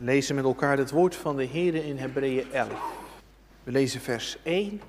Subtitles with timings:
[0.00, 2.72] Lezen met elkaar het woord van de Heer in Hebreeën 11.
[3.62, 4.80] We lezen vers 1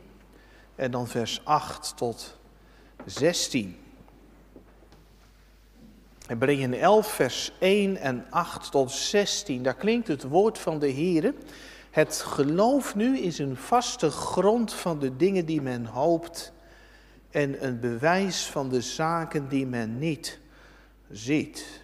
[0.75, 2.37] en dan vers 8 tot
[3.05, 3.77] 16.
[6.25, 9.63] Hebreeën 11, vers 1 en 8 tot 16.
[9.63, 11.33] Daar klinkt het woord van de Heer.
[11.89, 16.53] Het geloof nu is een vaste grond van de dingen die men hoopt
[17.31, 20.39] en een bewijs van de zaken die men niet
[21.11, 21.78] ziet.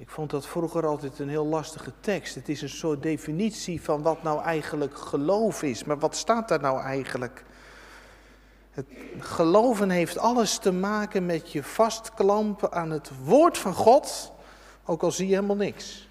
[0.00, 2.34] Ik vond dat vroeger altijd een heel lastige tekst.
[2.34, 5.84] Het is een soort definitie van wat nou eigenlijk geloof is.
[5.84, 7.44] Maar wat staat daar nou eigenlijk?
[8.70, 8.86] Het
[9.18, 14.32] geloven heeft alles te maken met je vastklampen aan het woord van God,
[14.84, 16.08] ook al zie je helemaal niks.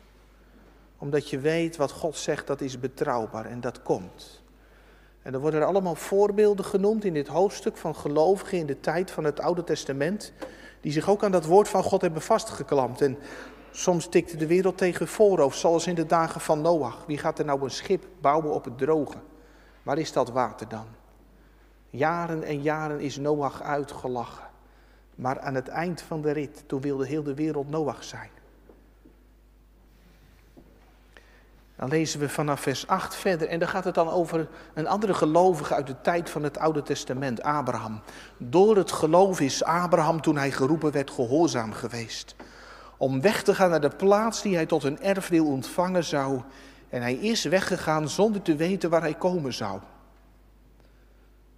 [0.97, 4.41] Omdat je weet wat God zegt, dat is betrouwbaar en dat komt.
[5.21, 9.11] En er worden er allemaal voorbeelden genoemd in dit hoofdstuk van gelovigen in de tijd
[9.11, 10.33] van het Oude Testament,
[10.81, 13.01] die zich ook aan dat woord van God hebben vastgeklampt.
[13.01, 13.17] En
[13.71, 17.03] soms tikte de wereld tegen voorhoofd, zoals in de dagen van Noach.
[17.07, 19.17] Wie gaat er nou een schip bouwen op het droge?
[19.83, 20.85] Waar is dat water dan?
[21.89, 24.47] Jaren en jaren is Noach uitgelachen.
[25.15, 28.29] Maar aan het eind van de rit, toen wilde heel de wereld Noach zijn.
[31.79, 35.13] Dan lezen we vanaf vers 8 verder en dan gaat het dan over een andere
[35.13, 38.01] gelovige uit de tijd van het Oude Testament, Abraham.
[38.37, 42.35] Door het geloof is Abraham toen hij geroepen werd gehoorzaam geweest.
[42.99, 46.41] Om weg te gaan naar de plaats die hij tot een erfdeel ontvangen zou.
[46.89, 49.79] En hij is weggegaan zonder te weten waar hij komen zou.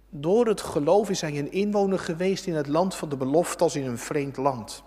[0.08, 3.76] Door het geloof is hij een inwoner geweest in het land van de belofte als
[3.76, 4.82] in een vreemd land.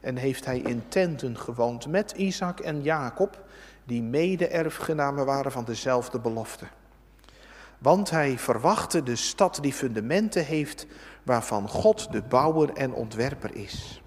[0.00, 3.44] En heeft hij in tenten gewoond met Isaac en Jacob,
[3.84, 6.64] die mede-erfgenamen waren van dezelfde belofte.
[7.78, 10.86] Want hij verwachtte de stad die fundamenten heeft,
[11.22, 13.99] waarvan God de bouwer en ontwerper is.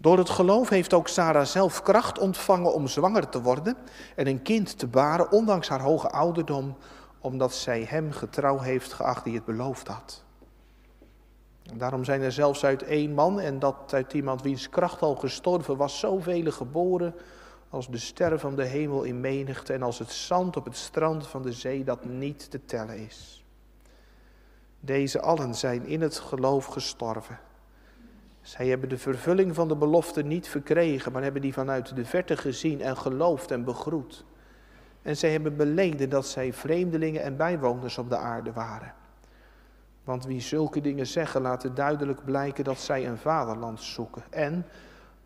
[0.00, 3.76] Door het geloof heeft ook Sarah zelf kracht ontvangen om zwanger te worden
[4.16, 6.76] en een kind te baren, ondanks haar hoge ouderdom,
[7.20, 10.24] omdat zij hem getrouw heeft geacht die het beloofd had.
[11.62, 15.16] En daarom zijn er zelfs uit één man, en dat uit iemand wiens kracht al
[15.16, 17.14] gestorven was, zoveel geboren
[17.70, 21.26] als de sterren van de hemel in menigte en als het zand op het strand
[21.26, 23.44] van de zee dat niet te tellen is.
[24.80, 27.38] Deze allen zijn in het geloof gestorven.
[28.48, 32.36] Zij hebben de vervulling van de belofte niet verkregen, maar hebben die vanuit de verte
[32.36, 34.24] gezien en geloofd en begroet.
[35.02, 38.94] En zij hebben beleden dat zij vreemdelingen en bijwoners op de aarde waren.
[40.04, 44.22] Want wie zulke dingen zeggen, laten duidelijk blijken dat zij een vaderland zoeken.
[44.30, 44.66] En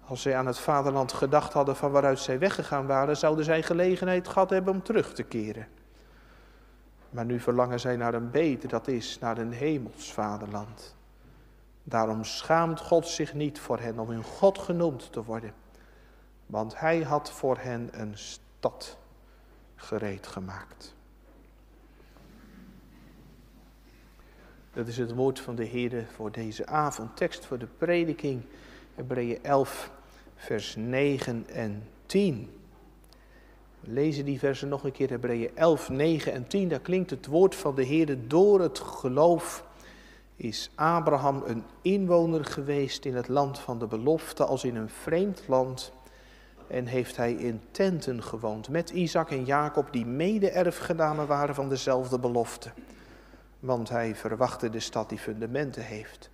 [0.06, 4.28] als zij aan het vaderland gedacht hadden van waaruit zij weggegaan waren, zouden zij gelegenheid
[4.28, 5.66] gehad hebben om terug te keren.
[7.10, 11.00] Maar nu verlangen zij naar een beter, dat is naar een hemels vaderland.
[11.84, 15.54] Daarom schaamt God zich niet voor hen om hun God genoemd te worden.
[16.46, 18.98] Want hij had voor hen een stad
[19.74, 20.94] gereed gemaakt.
[24.72, 27.16] Dat is het woord van de Heer voor deze avond.
[27.16, 28.42] Tekst voor de prediking,
[28.94, 29.90] Hebreeën 11,
[30.34, 32.50] vers 9 en 10.
[33.80, 36.68] We lezen die versen nog een keer, Hebreeën 11, 9 en 10.
[36.68, 39.64] Daar klinkt het woord van de Heer door het geloof
[40.36, 45.42] is Abraham een inwoner geweest in het land van de belofte als in een vreemd
[45.46, 45.92] land
[46.66, 52.18] en heeft hij in tenten gewoond met Isaac en Jacob die mede-erfgenamen waren van dezelfde
[52.18, 52.70] belofte.
[53.60, 56.30] Want hij verwachtte de stad die fundamenten heeft,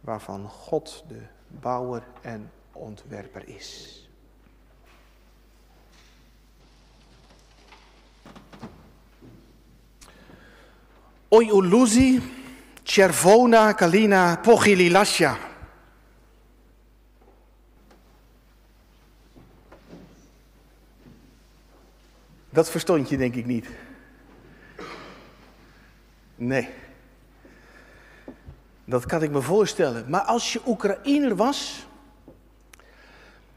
[0.00, 3.98] waarvan God de bouwer en ontwerper is.
[11.28, 12.22] Oi Uluzi,
[12.84, 15.38] Chervona Kalina Pogililasja.
[22.50, 23.66] Dat verstond je denk ik niet.
[26.34, 26.68] Nee.
[28.84, 30.04] Dat kan ik me voorstellen.
[30.08, 31.86] Maar als je Oekraïner was,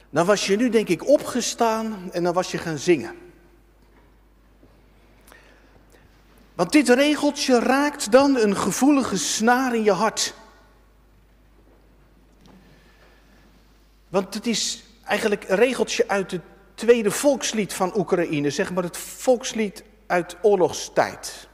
[0.10, 3.27] dan was je nu denk ik opgestaan en dan was je gaan zingen.
[6.58, 10.34] Want dit regeltje raakt dan een gevoelige snaar in je hart.
[14.10, 16.42] Want het is eigenlijk een regeltje uit het
[16.74, 21.48] tweede volkslied van Oekraïne, zeg maar het volkslied uit oorlogstijd.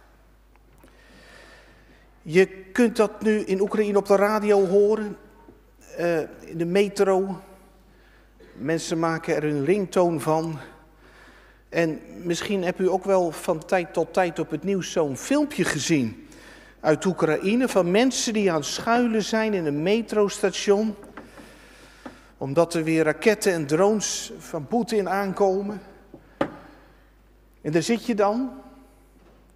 [2.21, 5.17] Je kunt dat nu in Oekraïne op de radio horen,
[6.00, 7.41] uh, in de metro.
[8.53, 10.59] Mensen maken er een ringtoon van.
[11.73, 15.63] En misschien hebt u ook wel van tijd tot tijd op het nieuws zo'n filmpje
[15.63, 16.27] gezien
[16.79, 20.95] uit Oekraïne van mensen die aan het schuilen zijn in een metrostation
[22.37, 25.81] Omdat er weer raketten en drones van Poetin aankomen.
[27.61, 28.51] En daar zit je dan.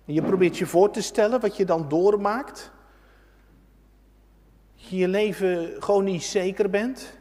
[0.06, 2.72] En je probeert je voor te stellen wat je dan doormaakt.
[4.74, 7.14] Je je leven gewoon niet zeker bent.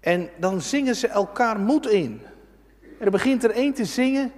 [0.00, 2.20] En dan zingen ze elkaar moed in.
[3.00, 4.32] Er begint er één te zingen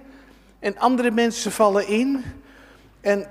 [0.59, 2.23] en andere mensen vallen in.
[3.01, 3.27] En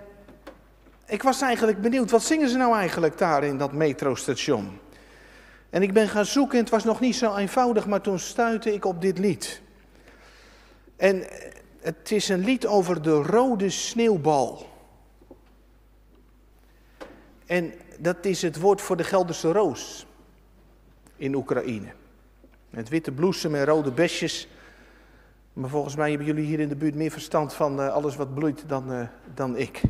[1.06, 4.78] ik was eigenlijk benieuwd, wat zingen ze nou eigenlijk daar in dat metrostation?
[5.70, 8.72] En ik ben gaan zoeken en het was nog niet zo eenvoudig, maar toen stuitte
[8.72, 9.60] ik op dit lied.
[10.96, 11.26] En
[11.80, 14.68] het is een lied over de rode sneeuwbal.
[17.46, 20.06] En dat is het woord voor de Gelderse roos
[21.16, 21.92] in Oekraïne.
[22.70, 24.48] Met witte bloesem en rode besjes.
[25.52, 28.34] Maar volgens mij hebben jullie hier in de buurt meer verstand van uh, alles wat
[28.34, 29.00] bloeit dan, uh,
[29.34, 29.80] dan ik.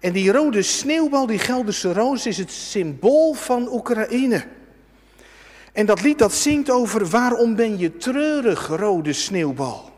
[0.00, 4.44] En die rode sneeuwbal, die Gelderse roos, is het symbool van Oekraïne.
[5.72, 9.90] En dat lied dat zingt over waarom ben je treurig, rode sneeuwbal.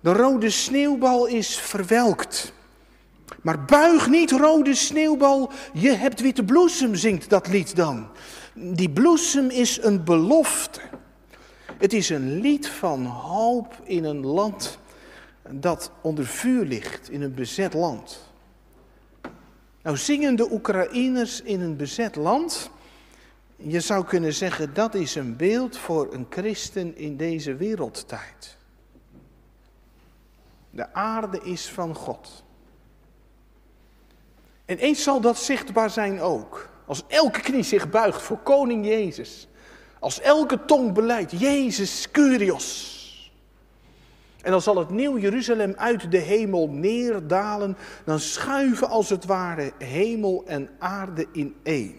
[0.00, 2.52] De rode sneeuwbal is verwelkt.
[3.42, 8.08] Maar buig niet, rode sneeuwbal, je hebt witte bloesem, zingt dat lied dan.
[8.54, 10.80] Die bloesem is een belofte.
[11.80, 14.78] Het is een lied van hoop in een land
[15.50, 18.32] dat onder vuur ligt, in een bezet land.
[19.82, 22.70] Nou, zingen de Oekraïners in een bezet land.
[23.56, 28.56] Je zou kunnen zeggen dat is een beeld voor een christen in deze wereldtijd.
[30.70, 32.44] De aarde is van God.
[34.64, 36.68] En eens zal dat zichtbaar zijn ook.
[36.86, 39.48] Als elke knie zich buigt voor koning Jezus.
[40.00, 42.88] Als elke tong beleidt, Jezus Curios.
[44.42, 47.76] En dan zal het nieuw Jeruzalem uit de hemel neerdalen.
[48.04, 51.94] Dan schuiven als het ware hemel en aarde in één.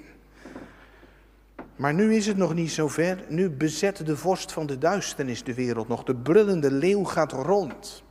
[1.75, 3.23] Maar nu is het nog niet zo ver.
[3.27, 6.03] Nu bezet de vorst van de duisternis de wereld nog.
[6.03, 8.03] De brullende leeuw gaat rond.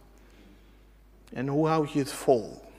[1.33, 2.70] En hoe houd je het vol?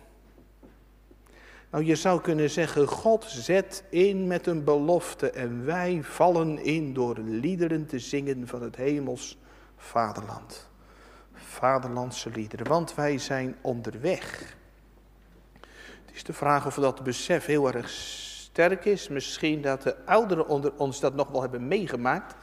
[1.72, 6.94] Nou, je zou kunnen zeggen, God zet in met een belofte en wij vallen in
[6.94, 9.38] door liederen te zingen van het hemels
[9.78, 10.70] vaderland.
[11.34, 14.56] Vaderlandse liederen, want wij zijn onderweg.
[16.06, 19.08] Het is de vraag of dat besef heel erg sterk is.
[19.08, 22.36] Misschien dat de ouderen onder ons dat nog wel hebben meegemaakt.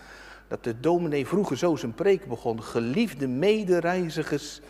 [0.48, 2.62] Dat de dominee vroeger zo zijn preek begon.
[2.62, 4.60] Geliefde medereizigers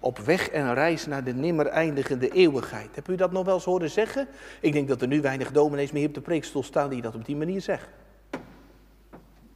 [0.00, 2.88] op weg en reis naar de nimmer eindigende eeuwigheid.
[2.94, 4.28] Heb u dat nog wel eens horen zeggen?
[4.60, 7.24] Ik denk dat er nu weinig dominees meer op de preekstoel staan die dat op
[7.24, 7.88] die manier zeggen.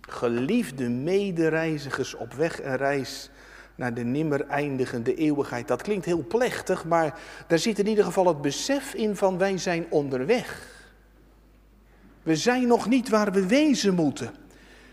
[0.00, 3.30] Geliefde medereizigers op weg en reis
[3.74, 5.68] naar de nimmer eindigende eeuwigheid.
[5.68, 9.58] Dat klinkt heel plechtig, maar daar zit in ieder geval het besef in van wij
[9.58, 10.78] zijn onderweg.
[12.22, 14.30] We zijn nog niet waar we wezen moeten.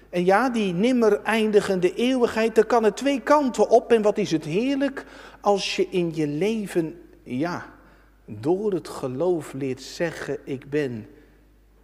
[0.10, 3.92] En ja, die nimmer eindigende eeuwigheid, daar kan er twee kanten op.
[3.92, 5.06] En wat is het heerlijk
[5.48, 7.66] als je in je leven, ja,
[8.26, 11.08] door het geloof leert zeggen, ik ben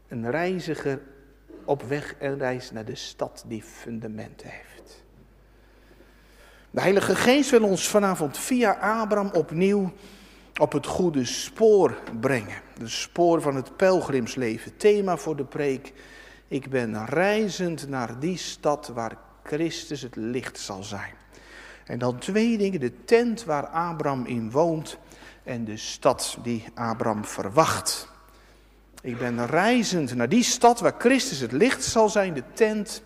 [0.08, 1.02] een reiziger
[1.66, 5.04] op weg en reis naar de stad die fundamenten heeft.
[6.72, 9.94] De Heilige Geest wil ons vanavond via Abraham opnieuw
[10.60, 12.62] op het goede spoor brengen.
[12.78, 14.78] De spoor van het pelgrimsleven.
[14.78, 15.94] Thema voor de preek
[16.48, 21.23] ik ben reizend naar die stad waar Christus het licht zal zijn.
[21.94, 24.98] En dan twee dingen, de tent waar Abraham in woont
[25.44, 28.10] en de stad die Abraham verwacht.
[29.02, 33.04] Ik ben reizend naar die stad waar Christus het licht zal zijn, de tent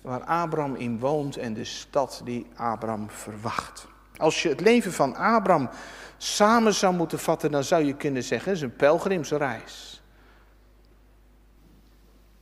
[0.00, 3.86] waar Abraham in woont en de stad die Abraham verwacht.
[4.16, 5.68] Als je het leven van Abraham
[6.16, 10.02] samen zou moeten vatten, dan zou je kunnen zeggen, het is een pelgrimsreis.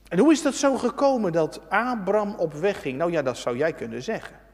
[0.09, 2.99] En hoe is dat zo gekomen dat Abraham op weg ging?
[2.99, 4.47] Nou ja, dat zou jij kunnen zeggen.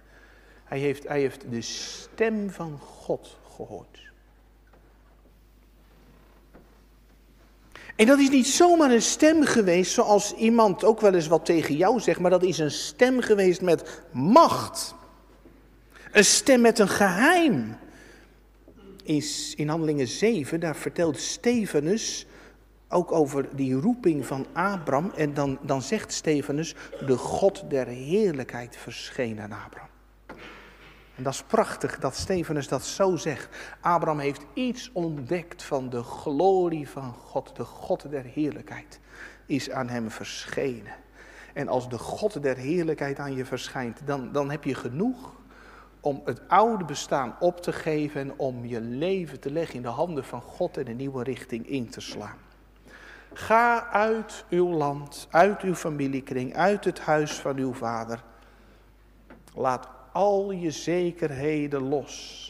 [0.75, 4.13] Hij heeft, hij heeft de stem van God gehoord.
[7.97, 11.77] En dat is niet zomaar een stem geweest zoals iemand ook wel eens wat tegen
[11.77, 14.95] jou zegt, maar dat is een stem geweest met macht.
[16.13, 17.77] Een stem met een geheim.
[19.05, 22.27] Is in Handelingen 7, daar vertelt Stefanus
[22.89, 25.13] ook over die roeping van Abraham.
[25.17, 26.75] En dan, dan zegt Stefanus,
[27.07, 29.93] de God der heerlijkheid verscheen aan Abraham.
[31.17, 33.57] En dat is prachtig dat Stefanus dat zo zegt.
[33.81, 37.57] Abraham heeft iets ontdekt van de glorie van God.
[37.57, 39.01] De God der heerlijkheid
[39.47, 40.95] is aan hem verschenen.
[41.53, 45.33] En als de God der heerlijkheid aan je verschijnt, dan, dan heb je genoeg
[46.01, 49.89] om het oude bestaan op te geven en om je leven te leggen in de
[49.89, 52.39] handen van God en een nieuwe richting in te slaan.
[53.33, 58.23] Ga uit uw land, uit uw familiekring, uit het huis van uw vader.
[59.55, 62.43] Laat al je zekerheden los.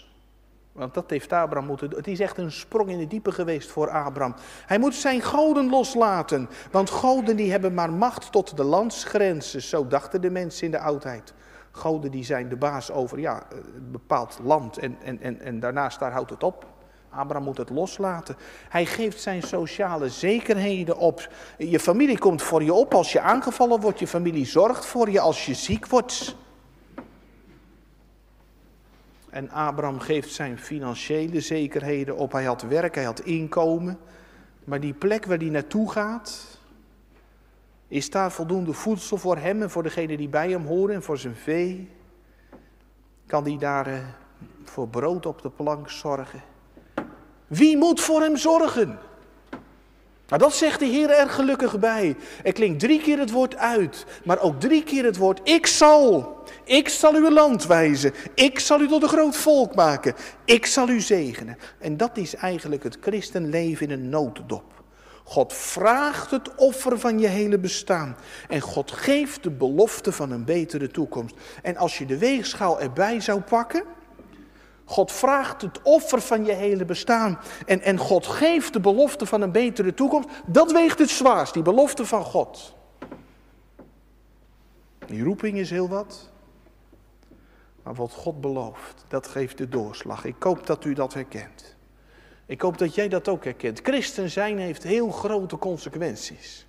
[0.73, 1.99] Want dat heeft Abraham moeten doen.
[1.99, 4.35] Het is echt een sprong in de diepe geweest voor Abraham.
[4.66, 6.49] Hij moet zijn goden loslaten.
[6.71, 9.62] Want goden die hebben maar macht tot de landsgrenzen.
[9.62, 11.35] Zo dachten de mensen in de oudheid.
[11.71, 13.42] Goden die zijn de baas over ja,
[13.75, 14.78] een bepaald land.
[14.78, 16.66] En, en, en, en daarnaast daar houdt het op.
[17.11, 18.37] Abraham moet het loslaten.
[18.68, 21.28] Hij geeft zijn sociale zekerheden op.
[21.59, 23.99] Je familie komt voor je op als je aangevallen wordt.
[23.99, 26.37] Je familie zorgt voor je als je ziek wordt.
[29.35, 32.33] En Abraham geeft zijn financiële zekerheden op.
[32.33, 33.99] Hij had werk, hij had inkomen.
[34.64, 36.59] Maar die plek waar hij naartoe gaat,
[37.88, 41.19] is daar voldoende voedsel voor hem en voor degenen die bij hem horen en voor
[41.19, 41.91] zijn vee?
[43.26, 43.99] Kan hij daar eh,
[44.64, 46.43] voor brood op de plank zorgen?
[47.47, 48.99] Wie moet voor hem zorgen?
[50.29, 52.17] Nou, dat zegt de Heer er gelukkig bij.
[52.45, 56.43] Er klinkt drie keer het woord uit, maar ook drie keer het woord ik zal.
[56.64, 58.12] Ik zal uw land wijzen.
[58.35, 60.14] Ik zal u tot een groot volk maken.
[60.44, 61.59] Ik zal u zegenen.
[61.78, 64.64] En dat is eigenlijk het christenleven in een notendop.
[65.25, 68.16] God vraagt het offer van je hele bestaan.
[68.49, 71.37] En God geeft de belofte van een betere toekomst.
[71.62, 73.85] En als je de weegschaal erbij zou pakken,
[74.85, 77.38] God vraagt het offer van je hele bestaan.
[77.66, 80.28] En, en God geeft de belofte van een betere toekomst.
[80.47, 82.75] Dat weegt het zwaarst, die belofte van God.
[85.06, 86.33] Die roeping is heel wat.
[87.85, 90.25] Maar wat God belooft, dat geeft de doorslag.
[90.25, 91.76] Ik hoop dat u dat herkent.
[92.47, 93.81] Ik hoop dat jij dat ook herkent.
[93.83, 96.67] Christen zijn heeft heel grote consequenties.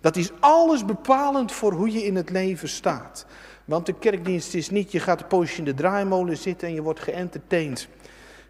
[0.00, 3.26] Dat is alles bepalend voor hoe je in het leven staat.
[3.64, 6.82] Want de kerkdienst is niet, je gaat een poosje in de draaimolen zitten en je
[6.82, 7.88] wordt geëntertained.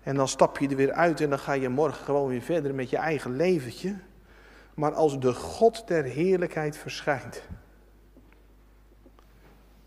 [0.03, 2.75] En dan stap je er weer uit en dan ga je morgen gewoon weer verder
[2.75, 3.97] met je eigen leventje.
[4.75, 7.43] Maar als de God der heerlijkheid verschijnt,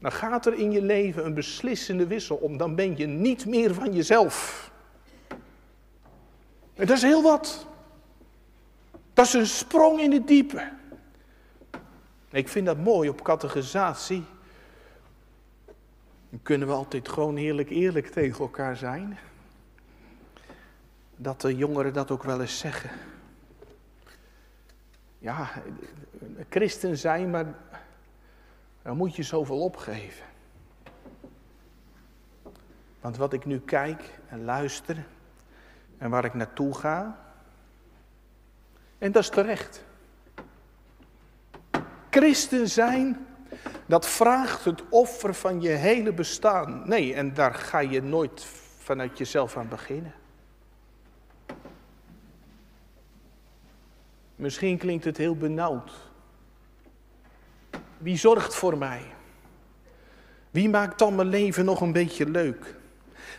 [0.04, 2.58] dan gaat er in je leven een beslissende wissel om.
[2.58, 4.72] Dan ben je niet meer van jezelf.
[6.74, 7.68] En dat is heel wat.
[9.14, 10.72] Dat is een sprong in het diepe.
[12.30, 14.24] Ik vind dat mooi op categorisatie.
[16.30, 19.18] Dan kunnen we altijd gewoon heerlijk eerlijk tegen elkaar zijn.
[21.16, 22.90] Dat de jongeren dat ook wel eens zeggen.
[25.20, 25.50] Ja,
[26.50, 27.56] christen zijn, maar
[28.84, 30.26] dan moet je zoveel opgeven.
[33.02, 35.06] Want wat ik nu kijk en luister
[35.98, 37.20] en waar ik naartoe ga,
[38.98, 39.86] en dat is terecht.
[42.10, 43.28] Christen zijn
[43.86, 46.82] dat vraagt het offer van je hele bestaan.
[46.86, 48.46] Nee, en daar ga je nooit
[48.78, 50.14] vanuit jezelf aan beginnen.
[54.36, 56.12] Misschien klinkt het heel benauwd.
[58.04, 59.02] Wie zorgt voor mij?
[60.52, 62.76] Wie maakt dan mijn leven nog een beetje leuk?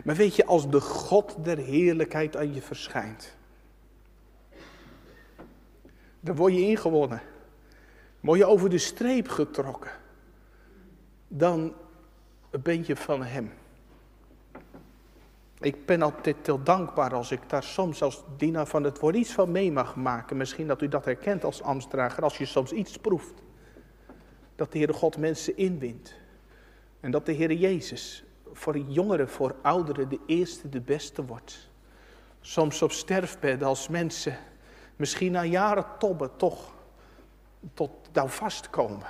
[0.04, 3.36] Maar weet je, als de God der heerlijkheid aan je verschijnt,
[6.20, 7.22] dan word je ingewonnen.
[8.20, 9.90] Word je over de streep getrokken
[11.28, 11.74] dan
[12.50, 13.52] ben je van Hem.
[15.60, 19.32] Ik ben altijd heel dankbaar als ik daar soms als dienaar van het woord iets
[19.32, 20.36] van mee mag maken.
[20.36, 23.43] Misschien dat u dat herkent als ambtsdrager, als je soms iets proeft.
[24.54, 26.14] Dat de Heere God mensen inwint.
[27.00, 31.68] En dat de Heere Jezus voor jongeren, voor ouderen de eerste, de beste wordt.
[32.40, 34.38] Soms op sterfbed als mensen
[34.96, 36.74] misschien na jaren tobben toch
[37.74, 39.06] tot nou vastkomen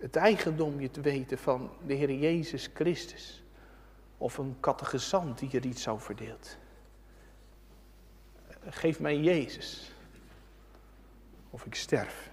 [0.00, 3.42] het eigendom je te weten van de Heer Jezus Christus.
[4.18, 6.56] Of een catechizant die er iets over verdeelt.
[8.68, 9.92] Geef mij Jezus.
[11.50, 12.29] Of ik sterf.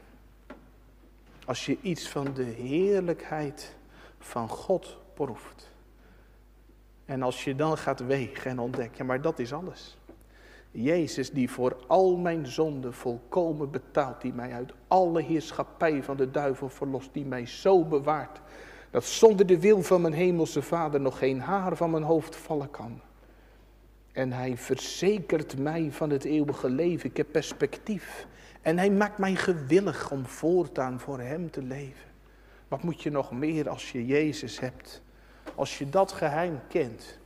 [1.48, 3.75] Als je iets van de heerlijkheid
[4.20, 5.72] van God proeft.
[7.06, 9.98] En als je dan gaat wegen en ontdekt, ja maar dat is alles.
[10.72, 16.32] Jezus die voor al mijn zonden volkomen betaalt, die mij uit alle heerschappij van de
[16.32, 18.42] duivel verlost, die mij zo bewaart,
[18.92, 22.72] dat zonder de wil van mijn hemelse Vader nog geen haar van mijn hoofd vallen
[22.72, 23.01] kan.
[24.12, 28.27] En hij verzekert mij van het eeuwige leven, ik heb perspectief.
[28.68, 32.10] En hij maakt mij gewillig om voortaan voor hem te leven.
[32.68, 35.02] Wat moet je nog meer als je Jezus hebt?
[35.56, 37.20] Als je dat geheim kent,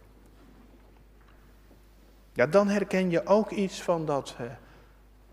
[2.34, 4.48] ja, dan herken je ook iets van dat uh,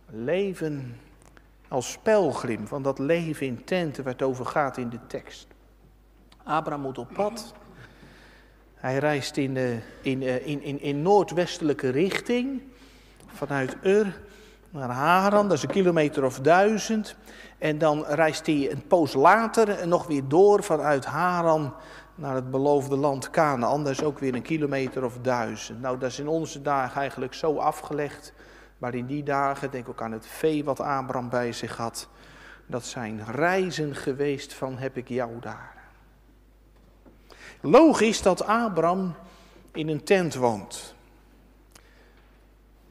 [0.06, 0.96] leven
[1.68, 5.46] als pelgrim, van dat leven in tenten waar het over gaat in de tekst.
[6.42, 7.54] Abraham moet op pad.
[8.74, 9.56] Hij reist in,
[10.02, 12.62] in, uh, in, in, in noordwestelijke richting
[13.26, 14.26] vanuit Ur.
[14.70, 17.16] Naar Haran, dat is een kilometer of duizend.
[17.58, 21.74] En dan reist hij een poos later nog weer door vanuit Haran
[22.14, 23.84] naar het beloofde land Canaan.
[23.84, 25.80] Dat is ook weer een kilometer of duizend.
[25.80, 28.32] Nou, dat is in onze dagen eigenlijk zo afgelegd.
[28.78, 32.08] Maar in die dagen, denk ook aan het vee wat Abraham bij zich had.
[32.66, 35.74] Dat zijn reizen geweest van heb ik jou daar.
[37.60, 39.14] Logisch dat Abraham
[39.72, 40.94] in een tent woont.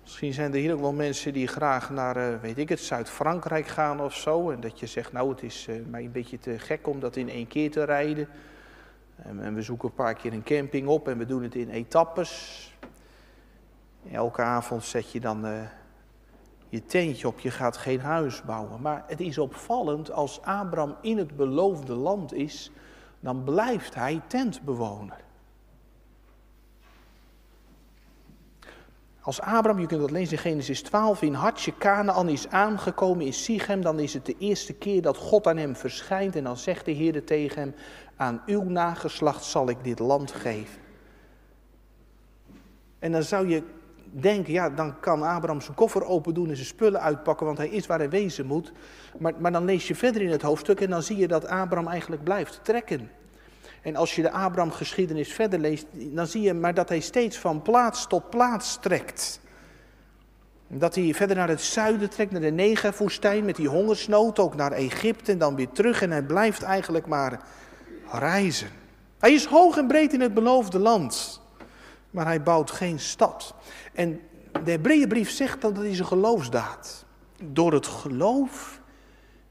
[0.08, 3.68] Misschien zijn er hier ook wel mensen die graag naar, eh, weet ik het, Zuid-Frankrijk
[3.68, 4.50] gaan of zo.
[4.52, 7.16] En dat je zegt, nou het is eh, mij een beetje te gek om dat
[7.16, 8.28] in één keer te rijden.
[9.16, 12.74] En we zoeken een paar keer een camping op en we doen het in etappes.
[14.12, 15.62] Elke avond zet je dan uh,
[16.70, 18.82] je tentje op, je gaat geen huis bouwen.
[18.82, 22.72] Maar het is opvallend, als Abraham in het beloofde land is,
[23.20, 25.26] dan blijft hij tentbewoner.
[29.28, 33.34] Als Abraham, je kunt dat lezen in Genesis 12, in Hartje Canaan is aangekomen in
[33.34, 36.86] Sichem, dan is het de eerste keer dat God aan hem verschijnt en dan zegt
[36.86, 37.76] de Heer tegen hem,
[38.16, 40.82] aan uw nageslacht zal ik dit land geven.
[43.00, 43.64] En dan zou je
[44.12, 47.70] denken, ja, dan kan Abraham zijn koffer open doen en zijn spullen uitpakken, want hij
[47.70, 48.72] is waar hij wezen moet.
[49.18, 51.88] Maar, maar dan lees je verder in het hoofdstuk en dan zie je dat Abraham
[51.88, 53.10] eigenlijk blijft trekken.
[53.82, 57.62] En als je de Abraham-geschiedenis verder leest, dan zie je maar dat hij steeds van
[57.62, 59.40] plaats tot plaats trekt.
[60.68, 64.72] Dat hij verder naar het zuiden trekt, naar de Negerwoestijn met die hongersnood, ook naar
[64.72, 66.02] Egypte en dan weer terug.
[66.02, 67.42] En hij blijft eigenlijk maar
[68.12, 68.70] reizen.
[69.20, 71.42] Hij is hoog en breed in het beloofde land,
[72.10, 73.54] maar hij bouwt geen stad.
[73.94, 74.20] En
[74.64, 77.06] de Hebreeënbrief zegt dan dat hij zijn geloofsdaad.
[77.44, 78.80] Door het geloof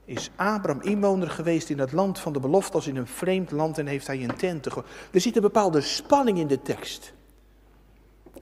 [0.06, 3.78] is Abraham inwoner geweest in het land van de belofte als in een vreemd land
[3.78, 4.66] en heeft hij een tent.
[4.66, 7.12] Er zit een bepaalde spanning in de tekst.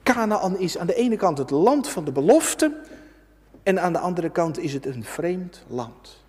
[0.03, 2.81] Canaan is aan de ene kant het land van de belofte
[3.63, 6.23] en aan de andere kant is het een vreemd land.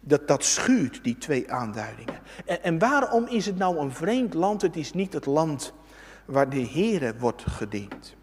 [0.00, 2.20] Dat, dat schuurt, die twee aanduidingen.
[2.62, 4.62] En, waarom is het nou een vreemd land?
[4.62, 5.72] Het is niet het land
[6.24, 8.14] waar de Heere wordt gediend.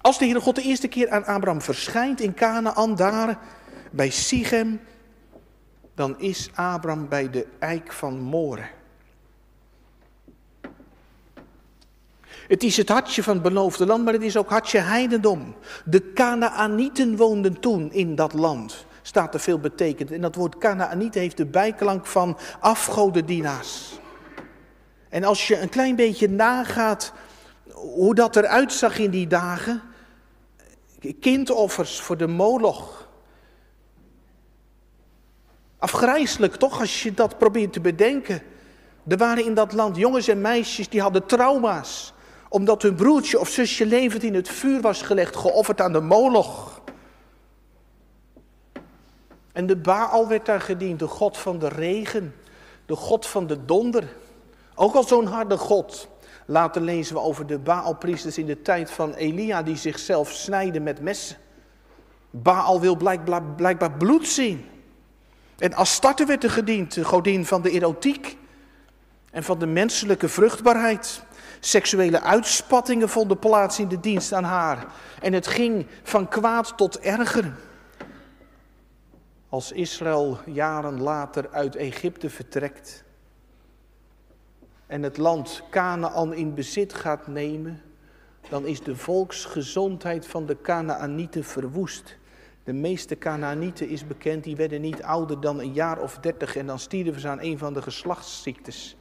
[0.00, 3.38] Als de Heere God de eerste keer aan Abraham verschijnt in Canaan, daar
[3.92, 4.80] bij Sichem,
[5.94, 8.62] dan is Abraham bij de eik van More.
[12.48, 15.54] Het is het hartje van het beloofde land, maar het is ook hartje heidendom.
[15.84, 20.10] De Canaanieten woonden toen in dat land staat er veel betekend.
[20.10, 23.98] En dat woord Canaaniet heeft de bijklank van afgodendienaars.
[25.08, 27.12] En als je een klein beetje nagaat
[27.72, 29.82] hoe dat eruit zag in die dagen.
[31.20, 33.01] Kindoffers voor de moloch.
[35.82, 38.42] Afgrijselijk toch als je dat probeert te bedenken.
[39.08, 42.12] Er waren in dat land jongens en meisjes die hadden trauma's.
[42.48, 46.80] Omdat hun broertje of zusje levend in het vuur was gelegd, geofferd aan de moloch.
[49.52, 52.34] En de Baal werd daar gediend, de god van de regen,
[52.86, 54.16] de god van de donder.
[54.74, 56.08] Ook al zo'n harde god.
[56.46, 61.00] Later lezen we over de Baalpriesters in de tijd van Elia die zichzelf snijden met
[61.00, 61.36] messen.
[62.30, 62.96] Baal wil
[63.56, 64.66] blijkbaar bloed zien.
[65.62, 68.36] En Astarte werd er gediend, de godin van de erotiek
[69.30, 71.22] en van de menselijke vruchtbaarheid.
[71.60, 74.86] Seksuele uitspattingen vonden plaats in de dienst aan haar.
[75.20, 77.54] En het ging van kwaad tot erger.
[79.48, 83.04] Als Israël jaren later uit Egypte vertrekt
[84.86, 87.82] en het land Canaan in bezit gaat nemen,
[88.48, 92.20] dan is de volksgezondheid van de Canaanieten verwoest.
[92.64, 96.66] De meeste Canaanieten is bekend, die werden niet ouder dan een jaar of dertig en
[96.66, 98.96] dan stierven ze aan een van de geslachtsziektes.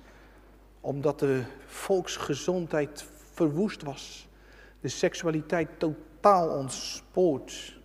[0.79, 4.27] Omdat de volksgezondheid verwoest was.
[4.79, 7.79] De seksualiteit totaal ontspoord.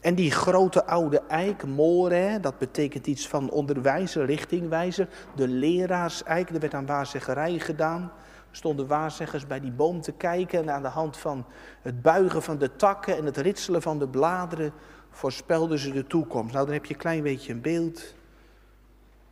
[0.00, 5.08] En die grote oude eik, more, dat betekent iets van onderwijzer, richtingwijzer.
[5.36, 8.12] De leraarseik, er werd aan waarzeggerij gedaan.
[8.50, 11.46] Stonden waarzeggers bij die boom te kijken en aan de hand van
[11.82, 14.72] het buigen van de takken en het ritselen van de bladeren
[15.16, 16.52] voorspelden ze de toekomst.
[16.52, 18.14] Nou, dan heb je een klein beetje een beeld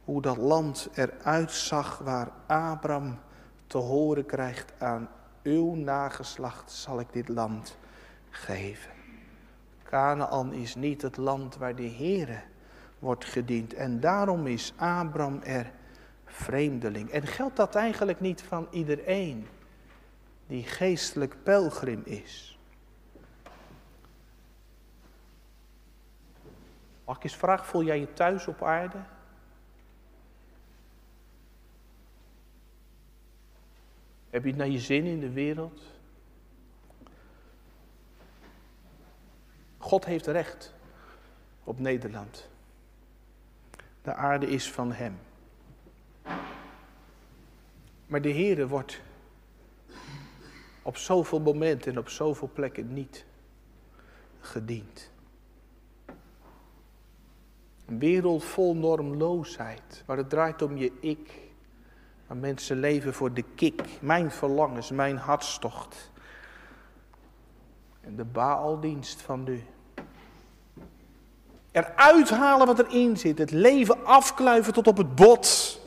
[0.05, 3.19] hoe dat land eruit zag waar Abraham
[3.67, 5.09] te horen krijgt aan
[5.43, 7.77] uw nageslacht zal ik dit land
[8.31, 8.91] geven.
[9.83, 12.41] Canaan is niet het land waar de Heere
[12.99, 13.75] wordt gediend.
[13.75, 15.73] En daarom is Abraham er
[16.25, 17.11] vreemdeling.
[17.11, 19.47] En geldt dat eigenlijk niet van iedereen
[20.47, 22.54] die geestelijk pelgrim is?
[27.05, 28.99] Mag ik eens vragen, voel jij je thuis op aarde?
[34.31, 35.83] Heb je het naar je zin in de wereld?
[39.79, 40.75] God heeft recht
[41.65, 42.49] op Nederland.
[44.03, 45.19] De aarde is van Hem.
[48.07, 49.01] Maar de Heere wordt
[50.83, 53.25] op zoveel momenten en op zoveel plekken niet
[54.41, 55.11] gediend.
[57.87, 61.43] Een wereld vol normloosheid, waar het draait om je ik.
[62.27, 66.11] Waar mensen leven voor de kik, mijn verlangens, mijn hartstocht.
[68.01, 69.65] En de baaldienst van nu.
[71.71, 75.81] Eruit halen wat erin zit, het leven afkluiven tot op het bot.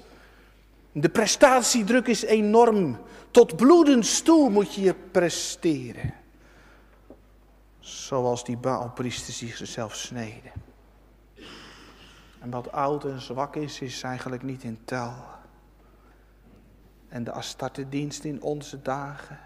[0.92, 2.98] De prestatiedruk is enorm.
[3.32, 6.14] Tot bloedens toe moet je je presteren.
[7.80, 10.67] Zoals die baalpriesters zichzelf sneden.
[12.40, 15.14] En wat oud en zwak is, is eigenlijk niet in tel.
[17.08, 19.40] En de Astarte-dienst in onze dagen.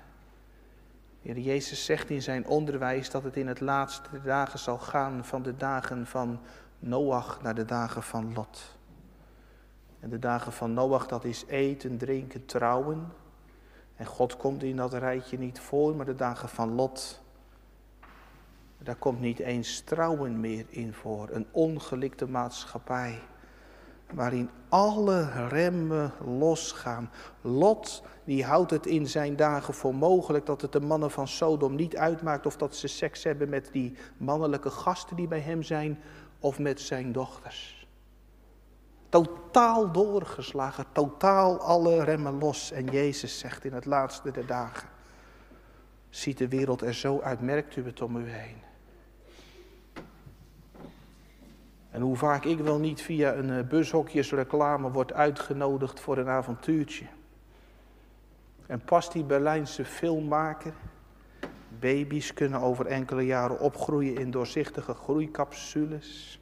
[1.21, 5.41] Heer Jezus zegt in zijn onderwijs dat het in het laatste dagen zal gaan van
[5.41, 6.39] de dagen van
[6.79, 8.77] Noach naar de dagen van Lot.
[9.99, 13.13] En de dagen van Noach, dat is eten, drinken, trouwen.
[13.95, 17.21] En God komt in dat rijtje niet voor, maar de dagen van Lot,
[18.83, 21.29] daar komt niet eens trouwen meer in voor.
[21.31, 23.19] Een ongelikte maatschappij.
[24.13, 27.11] Waarin alle remmen losgaan.
[27.41, 31.75] Lot, die houdt het in zijn dagen voor mogelijk dat het de mannen van Sodom
[31.75, 35.99] niet uitmaakt of dat ze seks hebben met die mannelijke gasten die bij hem zijn
[36.39, 37.87] of met zijn dochters.
[39.09, 42.71] Totaal doorgeslagen, totaal alle remmen los.
[42.71, 44.89] En Jezus zegt in het laatste der dagen,
[46.09, 48.70] ziet de wereld er zo uit, merkt u het om u heen.
[51.91, 57.05] En hoe vaak ik wel niet via een eh, bushokjesreclame word uitgenodigd voor een avontuurtje.
[58.65, 60.73] En past die Berlijnse filmmaker,
[61.79, 66.39] baby's kunnen over enkele jaren opgroeien in doorzichtige groeicapsules.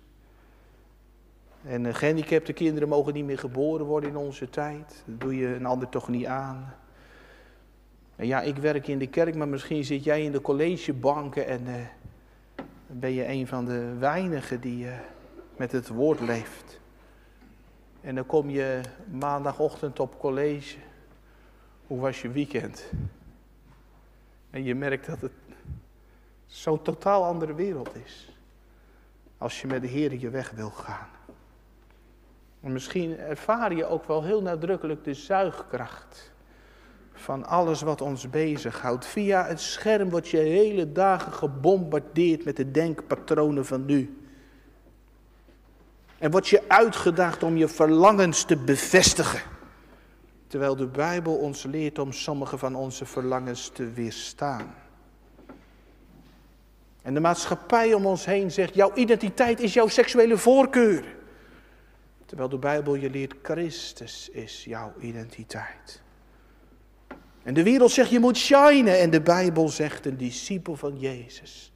[1.64, 5.04] En uh, gehandicapte kinderen mogen niet meer geboren worden in onze tijd.
[5.06, 6.74] Dat doe je een ander toch niet aan.
[8.16, 11.62] En ja, ik werk in de kerk, maar misschien zit jij in de collegebanken en
[11.68, 11.74] uh,
[12.88, 14.88] ben je een van de weinigen die
[15.60, 16.80] met het woord leeft.
[18.02, 20.78] En dan kom je maandagochtend op college.
[21.88, 22.92] Hoe was je weekend?
[24.50, 25.32] En je merkt dat het
[26.46, 28.38] zo'n totaal andere wereld is.
[29.38, 31.08] Als je met de Heer je weg wil gaan.
[32.62, 36.32] En misschien ervaar je ook wel heel nadrukkelijk de zuigkracht
[37.14, 39.06] van alles wat ons bezighoudt.
[39.06, 44.19] Via het scherm wordt je hele dagen gebombardeerd met de denkpatronen van nu.
[46.20, 49.42] En word je uitgedaagd om je verlangens te bevestigen.
[50.48, 54.76] Terwijl de Bijbel ons leert om sommige van onze verlangens te weerstaan.
[57.02, 61.16] En de maatschappij om ons heen zegt, jouw identiteit is jouw seksuele voorkeur.
[62.26, 66.02] Terwijl de Bijbel je leert, Christus is jouw identiteit.
[67.44, 69.00] En de wereld zegt, je moet shinen.
[69.00, 71.72] En de Bijbel zegt, een discipel van Jezus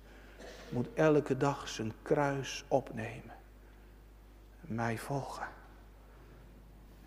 [0.69, 3.32] moet elke dag zijn kruis opnemen.
[4.67, 5.47] Mij volgen.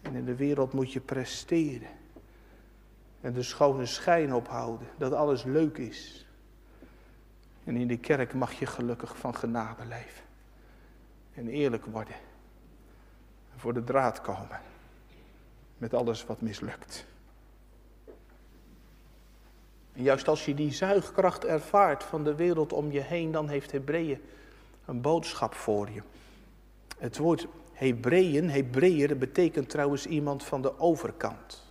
[0.03, 1.89] En in de wereld moet je presteren.
[3.21, 6.27] En de schone schijn ophouden, dat alles leuk is.
[7.65, 10.25] En in de kerk mag je gelukkig van genade leven.
[11.35, 12.17] En eerlijk worden
[13.57, 14.61] voor de draad komen
[15.79, 17.07] met alles wat mislukt.
[19.93, 23.73] En juist als je die zuigkracht ervaart van de wereld om je heen, dan heeft
[23.73, 24.21] Hebreeën
[24.85, 26.03] een boodschap voor je.
[26.97, 31.65] Het woord Hebreeën, Hebreeër, betekent trouwens iemand van de overkant.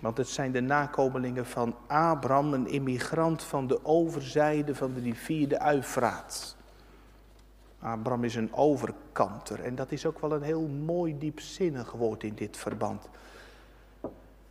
[0.00, 5.48] Want het zijn de nakomelingen van Abraham, een immigrant van de overzijde van de rivier
[5.48, 6.56] de Uifraat.
[7.78, 12.34] Abraham is een overkanter en dat is ook wel een heel mooi diepzinnig woord in
[12.34, 13.08] dit verband.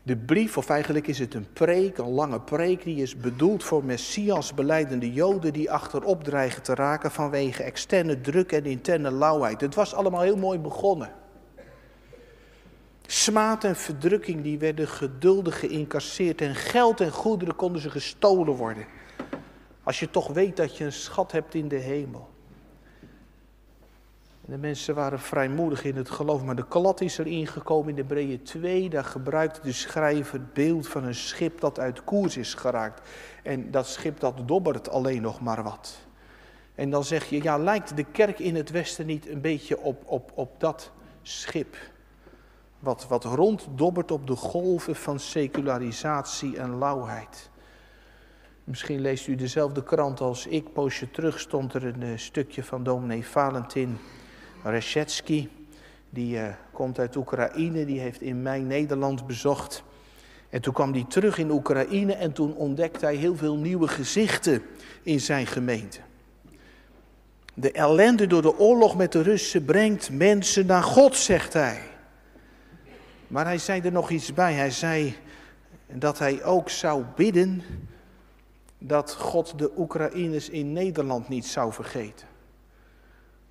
[0.05, 3.83] De brief, of eigenlijk is het een preek, een lange preek, die is bedoeld voor
[3.83, 9.61] Messias beleidende Joden die achterop dreigen te raken vanwege externe druk en interne lauwheid.
[9.61, 11.11] Het was allemaal heel mooi begonnen.
[13.05, 18.85] Smaad en verdrukking die werden geduldig geïncasseerd en geld en goederen konden ze gestolen worden.
[19.83, 22.34] Als je toch weet dat je een schat hebt in de hemel.
[24.47, 28.03] De mensen waren vrijmoedig in het geloof, maar de klat is er ingekomen in de
[28.03, 28.89] Breeën 2.
[28.89, 33.09] Daar gebruikte de schrijver het beeld van een schip dat uit koers is geraakt.
[33.43, 35.97] En dat schip dat dobbert alleen nog maar wat.
[36.75, 40.03] En dan zeg je, ja, lijkt de kerk in het Westen niet een beetje op,
[40.05, 41.75] op, op dat schip?
[42.79, 47.49] Wat, wat ronddobbert op de golven van secularisatie en lauwheid.
[48.63, 50.73] Misschien leest u dezelfde krant als ik.
[50.73, 53.97] Poosje terug stond er een uh, stukje van dominee Valentin
[54.71, 55.47] Reshetsky.
[56.09, 59.83] Die uh, komt uit Oekraïne, die heeft in mei Nederland bezocht.
[60.49, 64.61] En toen kwam hij terug in Oekraïne en toen ontdekte hij heel veel nieuwe gezichten
[65.03, 65.99] in zijn gemeente.
[67.53, 71.81] De ellende door de oorlog met de Russen brengt mensen naar God, zegt hij.
[73.27, 74.53] Maar hij zei er nog iets bij.
[74.53, 75.15] Hij zei
[75.87, 77.61] dat hij ook zou bidden
[78.77, 82.27] dat God de Oekraïners in Nederland niet zou vergeten.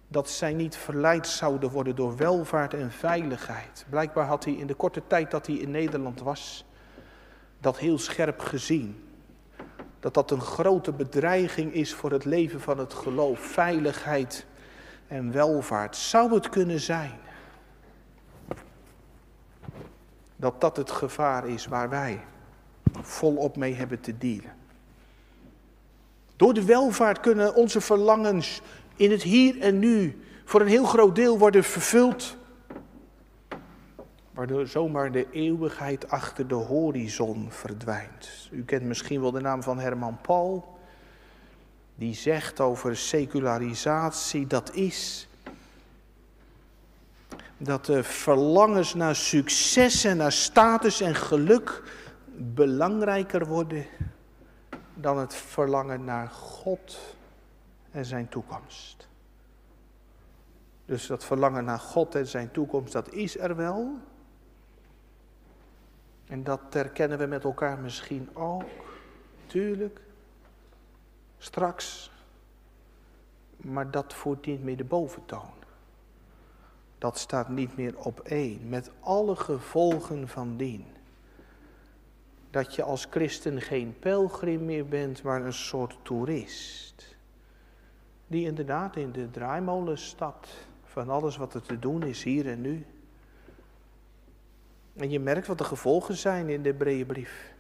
[0.09, 3.87] Dat zij niet verleid zouden worden door welvaart en veiligheid.
[3.89, 6.65] Blijkbaar had hij in de korte tijd dat hij in Nederland was,
[7.61, 9.09] dat heel scherp gezien.
[10.01, 13.41] Dat dat een grote bedreiging is voor het leven van het geloof.
[13.41, 14.47] Veiligheid
[15.07, 15.97] en welvaart.
[15.97, 17.19] Zou het kunnen zijn
[20.37, 22.21] dat dat het gevaar is waar wij
[23.01, 24.53] volop mee hebben te dealen?
[26.37, 28.61] Door de welvaart kunnen onze verlangens
[28.97, 32.37] in het hier en nu voor een heel groot deel worden vervuld.
[34.31, 38.49] Waardoor zomaar de eeuwigheid achter de horizon verdwijnt.
[38.51, 40.79] U kent misschien wel de naam van Herman Paul.
[41.95, 45.29] Die zegt over secularisatie, dat is
[47.57, 51.83] dat de verlangens naar succes en naar status en geluk
[52.37, 53.87] belangrijker worden
[54.95, 57.17] dan het verlangen naar God
[57.95, 59.09] en zijn toekomst.
[60.85, 63.99] Dus dat verlangen naar God en zijn toekomst, dat is er wel.
[66.27, 68.65] En dat herkennen we met elkaar misschien ook.
[69.47, 70.01] Tuurlijk.
[71.39, 72.11] Straks.
[73.57, 75.53] Maar dat voert niet meer de boventoon.
[76.99, 78.69] Dat staat niet meer op één.
[78.69, 80.87] Met alle gevolgen van dien
[82.51, 87.14] dat je als christen geen pelgrim meer bent, maar een soort toerist.
[88.27, 92.61] Die inderdaad in de draaimolen stapt van alles wat er te doen is hier en
[92.61, 92.87] nu.
[94.97, 97.53] En je merkt wat de gevolgen zijn in de Hebreeënbrief.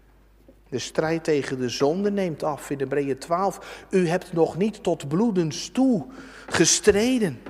[0.68, 3.86] De strijd tegen de zonde neemt af in de Hebreeën 12.
[3.90, 6.06] U hebt nog niet tot bloedens toe
[6.46, 7.40] gestreden.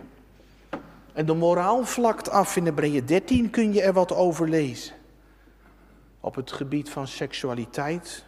[1.13, 4.95] En de moraal vlakt af in de Hebreeën 13 kun je er wat over lezen
[6.21, 8.25] op het gebied van seksualiteit.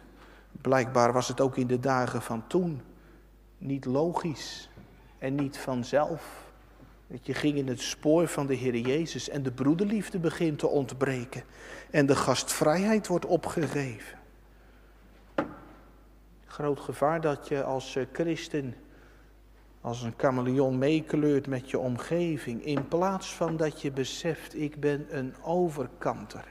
[0.61, 2.81] Blijkbaar was het ook in de dagen van toen
[3.57, 4.69] niet logisch
[5.19, 6.45] en niet vanzelf.
[7.07, 10.67] Dat je ging in het spoor van de Heer Jezus en de broederliefde begint te
[10.67, 11.43] ontbreken.
[11.91, 14.19] En de gastvrijheid wordt opgegeven.
[16.45, 18.75] Groot gevaar dat je als eh, christen
[19.81, 22.65] als een chameleon meekleurt met je omgeving.
[22.65, 26.45] In plaats van dat je beseft, ik ben een overkanter.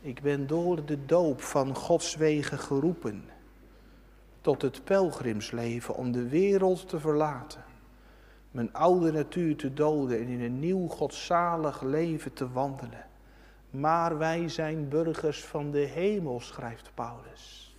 [0.00, 3.24] Ik ben door de doop van Gods wegen geroepen
[4.46, 7.64] tot het pelgrimsleven om de wereld te verlaten,
[8.50, 13.06] mijn oude natuur te doden en in een nieuw godzalig leven te wandelen.
[13.70, 17.76] Maar wij zijn burgers van de hemel, schrijft Paulus,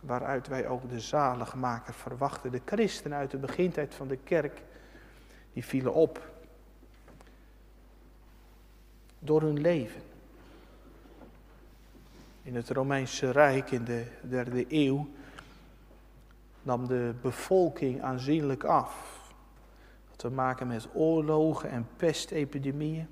[0.00, 2.50] waaruit wij ook de zaligmaker verwachten.
[2.50, 4.62] De christenen uit de begintijd van de kerk,
[5.52, 6.30] die vielen op
[9.18, 10.02] door hun leven
[12.42, 15.08] in het Romeinse Rijk in de derde eeuw
[16.66, 19.20] nam de bevolking aanzienlijk af.
[20.08, 23.06] Dat te maken met oorlogen en pestepidemieën.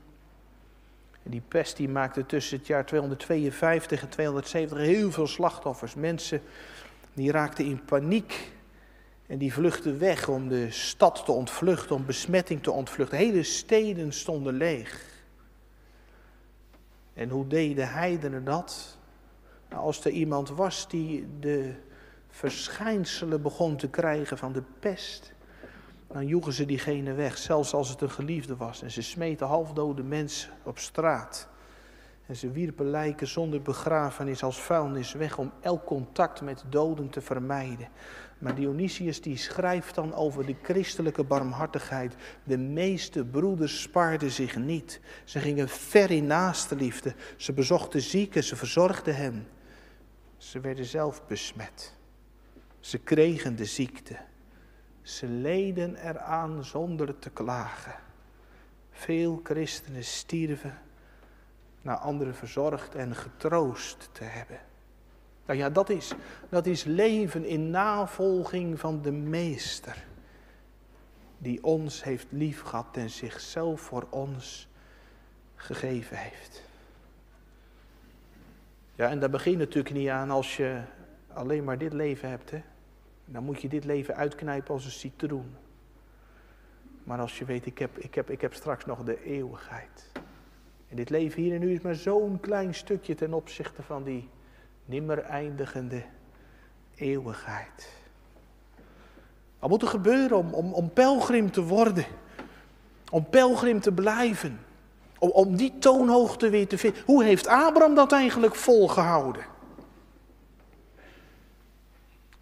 [1.22, 5.94] En die pest die maakte tussen het jaar 252 en 270 heel veel slachtoffers.
[5.94, 6.40] Mensen
[7.12, 8.52] die raakten in paniek
[9.26, 13.18] en die vluchtten weg om de stad te ontvluchten, om besmetting te ontvluchten.
[13.18, 15.12] Hele steden stonden leeg.
[17.14, 18.98] En hoe deden heidenen dat?
[19.70, 21.74] Nou, als er iemand was die de
[22.34, 25.32] verschijnselen begon te krijgen van de pest,
[26.06, 28.82] dan joegen ze diegene weg, zelfs als het een geliefde was.
[28.82, 31.48] En ze smeten halfdode mensen op straat.
[32.26, 37.20] En ze wierpen lijken zonder begrafenis als vuilnis weg om elk contact met doden te
[37.20, 37.88] vermijden.
[38.38, 42.14] Maar Dionysius die schrijft dan over de christelijke barmhartigheid.
[42.44, 45.00] De meeste broeders spaarden zich niet.
[45.24, 47.14] Ze gingen ver in naaste liefde.
[47.36, 49.46] Ze bezochten zieken, ze verzorgden hen.
[50.36, 52.02] Ze werden zelf besmet.
[52.84, 54.16] Ze kregen de ziekte.
[55.02, 57.94] Ze leden eraan zonder te klagen.
[58.90, 60.78] Veel christenen stierven
[61.82, 64.60] na anderen verzorgd en getroost te hebben.
[65.46, 66.12] Nou ja, dat is,
[66.48, 70.04] dat is leven in navolging van de Meester,
[71.38, 74.68] die ons heeft liefgehad en zichzelf voor ons
[75.54, 76.62] gegeven heeft.
[78.94, 80.82] Ja, en daar begin je natuurlijk niet aan als je
[81.32, 82.50] alleen maar dit leven hebt.
[82.50, 82.62] Hè?
[83.24, 85.54] Dan moet je dit leven uitknijpen als een citroen.
[87.04, 90.10] Maar als je weet, ik heb, ik heb, ik heb straks nog de eeuwigheid.
[90.88, 94.28] En dit leven hier en nu is maar zo'n klein stukje ten opzichte van die
[94.84, 96.02] nimmer eindigende
[96.94, 97.88] eeuwigheid.
[99.58, 102.04] Wat moet er gebeuren om, om, om pelgrim te worden?
[103.10, 104.60] Om pelgrim te blijven?
[105.18, 107.02] Om, om die toonhoogte weer te vinden?
[107.04, 109.44] Hoe heeft Abraham dat eigenlijk volgehouden?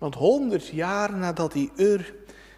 [0.02, 2.14] Want honderd jaar nadat hij Ur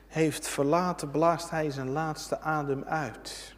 [0.07, 3.55] heeft verlaten, blaast hij zijn laatste adem uit.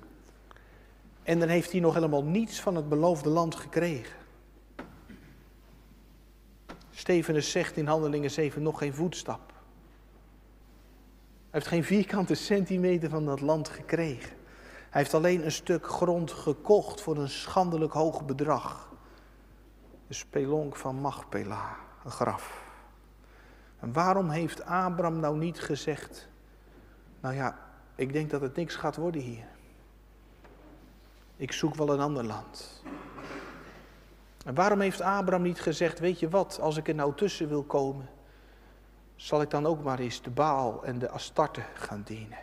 [1.23, 4.17] En dan heeft hij nog helemaal niets van het beloofde land gekregen.
[6.91, 9.53] Stevenus zegt in Handelingen 7 nog geen voetstap.
[11.17, 14.37] Hij heeft geen vierkante centimeter van dat land gekregen.
[14.91, 18.93] Hij heeft alleen een stuk grond gekocht voor een schandelijk hoog bedrag.
[20.07, 22.66] De spelonk van Machpela, een graf.
[23.81, 26.29] En waarom heeft Abraham nou niet gezegd,
[27.21, 27.59] nou ja,
[27.95, 29.47] ik denk dat het niks gaat worden hier.
[31.37, 32.83] Ik zoek wel een ander land.
[34.45, 37.63] En waarom heeft Abraham niet gezegd, weet je wat, als ik er nou tussen wil
[37.63, 38.09] komen,
[39.17, 42.39] zal ik dan ook maar eens de Baal en de Astarte gaan dienen?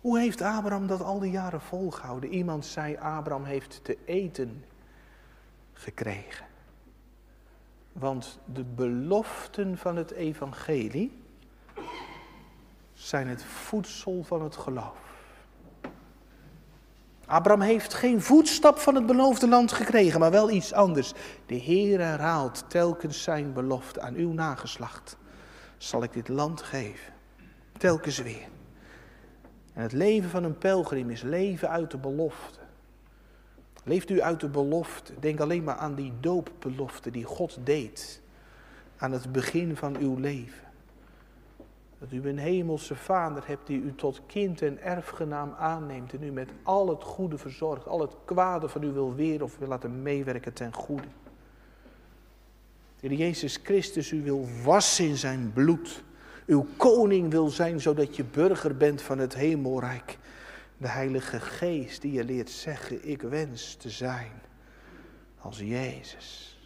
[0.00, 2.30] Hoe heeft Abraham dat al die jaren volgehouden?
[2.30, 4.64] Iemand zei, Abraham heeft te eten
[5.72, 6.46] gekregen.
[7.98, 11.22] Want de beloften van het evangelie
[12.92, 15.06] zijn het voedsel van het geloof.
[17.26, 21.12] Abraham heeft geen voetstap van het beloofde land gekregen, maar wel iets anders.
[21.46, 25.16] De Heer herhaalt telkens zijn belofte aan uw nageslacht.
[25.76, 27.12] Zal ik dit land geven.
[27.78, 28.48] Telkens weer.
[29.72, 32.65] En het leven van een pelgrim is leven uit de belofte.
[33.86, 35.12] Leeft u uit de belofte.
[35.20, 38.20] Denk alleen maar aan die doopbelofte die God deed
[38.96, 40.64] aan het begin van uw leven.
[41.98, 46.30] Dat u een hemelse vader hebt die u tot kind en erfgenaam aanneemt en u
[46.30, 50.02] met al het goede verzorgt, al het kwade van u wil weer of wil laten
[50.02, 51.08] meewerken ten goede.
[53.00, 56.04] De Jezus Christus u wil wassen in zijn bloed.
[56.46, 60.18] Uw koning wil zijn zodat je burger bent van het hemelrijk.
[60.78, 64.32] De Heilige Geest die je leert zeggen, ik wens te zijn
[65.38, 66.58] als Jezus.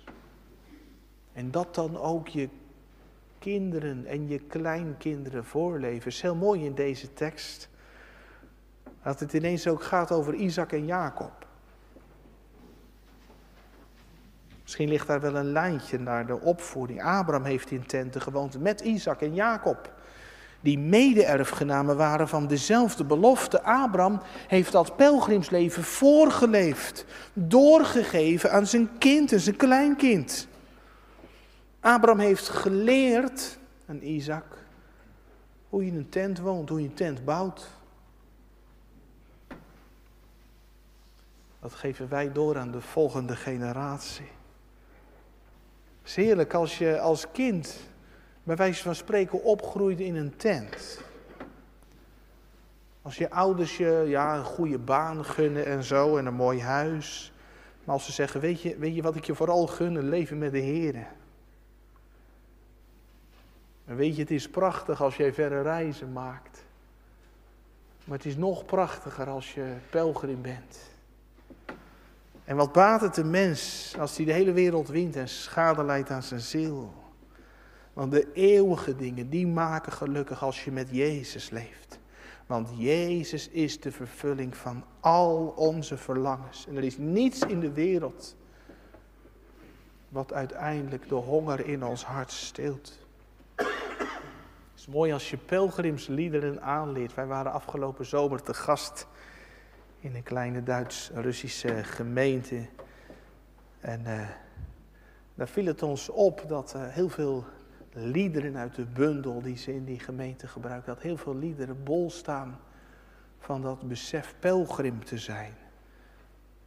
[1.33, 2.49] En dat dan ook je
[3.39, 6.07] kinderen en je kleinkinderen voorleven.
[6.07, 7.69] is heel mooi in deze tekst.
[9.03, 11.47] Dat het ineens ook gaat over Isaac en Jacob.
[14.63, 17.03] Misschien ligt daar wel een lijntje naar de opvoeding.
[17.03, 20.00] Abraham heeft in tenten gewoond met Isaac en Jacob.
[20.61, 23.63] Die mede-erfgenamen waren van dezelfde belofte.
[23.63, 27.05] Abraham heeft dat pelgrimsleven voorgeleefd.
[27.33, 30.49] Doorgegeven aan zijn kind en zijn kleinkind.
[31.81, 34.45] Abraham heeft geleerd aan Isaac
[35.69, 37.69] hoe je in een tent woont, hoe je een tent bouwt.
[41.61, 44.29] Dat geven wij door aan de volgende generatie.
[46.01, 47.77] Het is heerlijk als je als kind,
[48.43, 51.01] bij wijze van spreken, opgroeit in een tent.
[53.03, 57.33] Als je ouders je ja, een goede baan gunnen en zo en een mooi huis.
[57.85, 60.09] Maar als ze zeggen, weet je, weet je wat ik je vooral gun?
[60.09, 61.07] Leven met de Heer.
[63.87, 66.65] En weet je, het is prachtig als jij verre reizen maakt.
[68.05, 70.79] Maar het is nog prachtiger als je pelgrim bent.
[72.45, 76.11] En wat baat het een mens als hij de hele wereld wint en schade leidt
[76.11, 76.93] aan zijn ziel?
[77.93, 81.99] Want de eeuwige dingen, die maken gelukkig als je met Jezus leeft.
[82.47, 86.67] Want Jezus is de vervulling van al onze verlangens.
[86.67, 88.37] En er is niets in de wereld
[90.09, 92.99] wat uiteindelijk de honger in ons hart stilt.
[93.55, 93.69] Het
[94.75, 97.15] is mooi als je pelgrimsliederen aanleert.
[97.15, 99.07] Wij waren afgelopen zomer te gast
[100.01, 102.67] in een kleine Duits-Russische gemeente.
[103.81, 104.29] En uh,
[105.35, 107.45] daar viel het ons op dat uh, heel veel
[107.93, 112.11] liederen uit de bundel die ze in die gemeente gebruiken, dat heel veel liederen bol
[112.11, 112.59] staan
[113.39, 115.55] van dat besef pelgrim te zijn.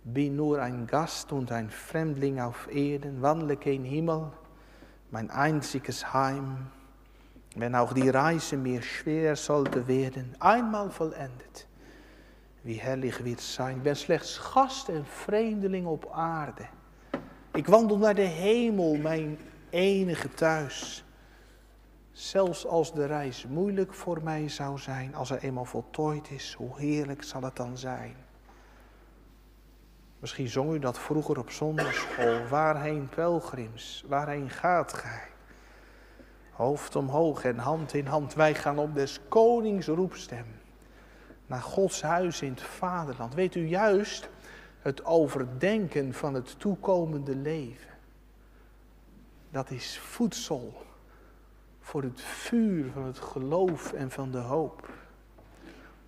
[0.01, 4.31] Bin nur ein Gast und ein Fremdling auf Erden, wandle kein Himmel,
[5.09, 6.57] mein einziges Heim.
[7.55, 11.67] Wenn auch die Reise mir schwer sollte werden, einmal vollendet,
[12.63, 13.77] wie herrlich wird sein.
[13.77, 16.65] Ik ben slechts gast en vreemdeling op aarde.
[17.53, 19.37] Ik wandel naar de hemel, mijn
[19.69, 21.02] enige thuis.
[22.13, 26.79] Zelfs als de reis moeilijk voor mij zou zijn, als er eenmaal voltooid is, hoe
[26.79, 28.15] heerlijk zal het dan zijn.
[30.19, 32.47] Misschien zong u dat vroeger op zondagschool.
[32.49, 35.27] Waarheen pelgrims, waarheen gaat gij?
[36.51, 38.33] Hoofd omhoog en hand in hand.
[38.33, 40.45] Wij gaan op des konings roepstem.
[41.45, 43.33] Naar Gods huis in het vaderland.
[43.33, 44.29] Weet u juist
[44.79, 47.91] het overdenken van het toekomende leven.
[49.49, 50.73] Dat is voedsel
[51.83, 54.89] voor het vuur van het geloof en van de hoop.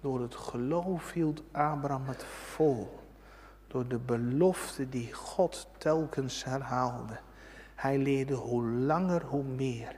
[0.02, 3.00] Door het geloof hield Abraham het vol.
[3.68, 7.20] Door de belofte die God telkens herhaalde.
[7.76, 9.96] Hij leerde hoe langer hoe meer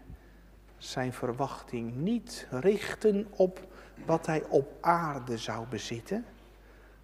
[0.77, 3.67] zijn verwachting niet richten op
[4.05, 6.25] wat hij op aarde zou bezitten,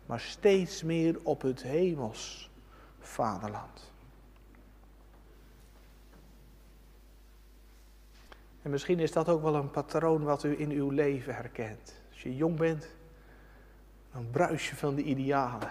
[0.05, 2.49] maar steeds meer op het hemels
[2.99, 3.92] vaderland.
[8.63, 12.01] En misschien is dat ook wel een patroon wat u in uw leven herkent.
[12.09, 12.87] Als je jong bent,
[14.11, 15.59] dan bruis je van de idealen.
[15.59, 15.69] Dan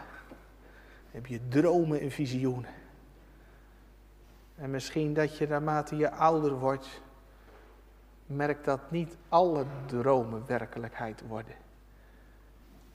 [1.10, 2.70] heb je dromen en visioenen.
[4.54, 7.02] En misschien dat je naarmate je ouder wordt,
[8.26, 11.54] merkt dat niet alle dromen werkelijkheid worden.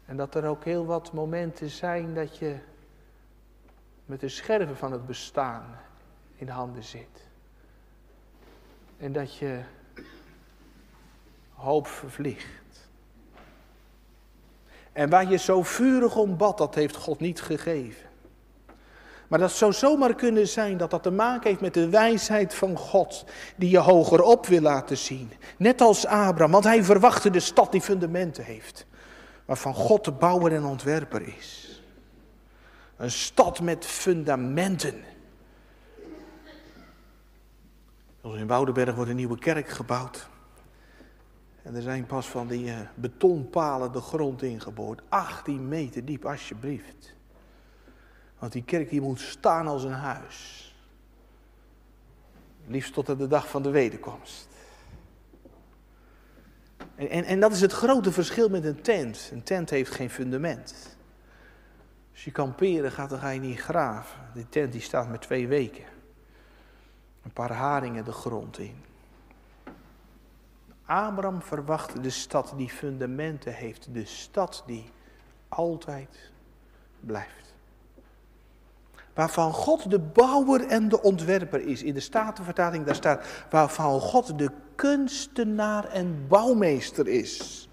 [0.06, 2.58] En dat er ook heel wat momenten zijn dat je
[4.06, 5.80] met de scherven van het bestaan
[6.36, 7.28] in handen zit.
[8.98, 9.64] En dat je
[11.58, 12.90] hoop vervliegt.
[14.94, 18.06] En waar je zo vurig om bad, dat heeft God niet gegeven.
[19.28, 22.78] Maar dat zou zomaar kunnen zijn dat dat te maken heeft met de wijsheid van
[22.78, 25.32] God, die je hoger op wil laten zien.
[25.58, 28.86] Net als Abraham, want hij verwachtte de stad die fundamenten heeft,
[29.46, 31.82] waarvan God de bouwer en ontwerper is.
[32.98, 35.04] Een stad met fundamenten.
[38.22, 40.28] In Woudenberg wordt een nieuwe kerk gebouwd.
[41.68, 45.02] En er zijn pas van die eh, betonpalen de grond ingeboord.
[45.10, 47.16] 18 meter diep, alsjeblieft.
[48.40, 50.66] Want die kerk die moet staan als een huis.
[52.68, 54.48] Liefst tot aan de dag van de wederkomst.
[56.96, 59.30] En, en, en dat is het grote verschil met een tent.
[59.34, 60.98] Een tent heeft geen fundament.
[62.12, 64.20] Als je kamperen gaat, dan ga je niet graven.
[64.34, 65.86] Die tent die staat met twee weken.
[67.24, 68.87] Een paar haringen de grond in.
[70.88, 73.88] Abraham verwachtte de stad die fundamenten heeft.
[73.94, 74.92] De stad die
[75.50, 76.32] altijd
[77.00, 77.48] blijft
[79.18, 81.84] waarvan God de bouwer en de ontwerper is.
[81.84, 87.68] In de Statenvertaling daar staat, waarvan God de kunstenaar en bouwmeester is.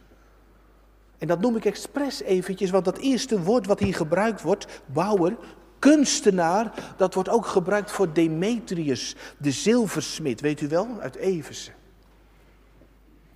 [1.18, 5.36] En dat noem ik expres eventjes, want dat eerste woord wat hier gebruikt wordt, bouwer,
[5.78, 11.74] kunstenaar, dat wordt ook gebruikt voor Demetrius, de zilversmid, weet u wel, uit Eversen.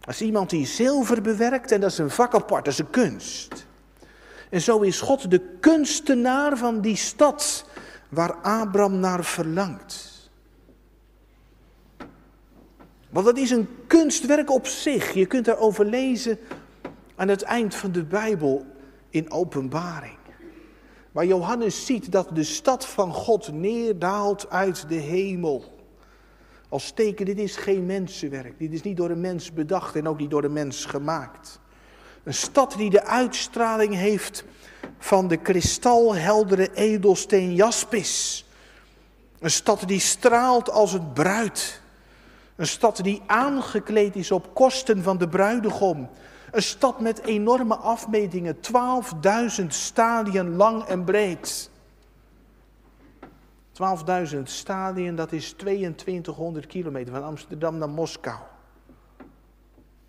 [0.08, 3.66] Als iemand die zilver bewerkt, en dat is een vak apart, dat is een kunst.
[4.50, 7.64] En zo is God de kunstenaar van die stad
[8.08, 10.30] waar Abraham naar verlangt.
[13.10, 15.12] Want dat is een kunstwerk op zich.
[15.12, 16.38] Je kunt erover lezen
[17.16, 18.66] aan het eind van de Bijbel
[19.10, 20.18] in openbaring.
[21.12, 25.77] Waar Johannes ziet dat de stad van God neerdaalt uit de hemel.
[26.68, 28.58] Als teken, dit is geen mensenwerk.
[28.58, 31.60] Dit is niet door een mens bedacht en ook niet door een mens gemaakt.
[32.22, 34.44] Een stad die de uitstraling heeft
[34.98, 38.44] van de kristalheldere edelsteen jaspis.
[39.38, 41.80] Een stad die straalt als het bruid.
[42.56, 46.08] Een stad die aangekleed is op kosten van de bruidegom.
[46.50, 48.56] Een stad met enorme afmetingen,
[49.60, 51.70] 12.000 stadien lang en breed.
[54.34, 58.38] 12.000 stadien, dat is 2200 kilometer van Amsterdam naar Moskou.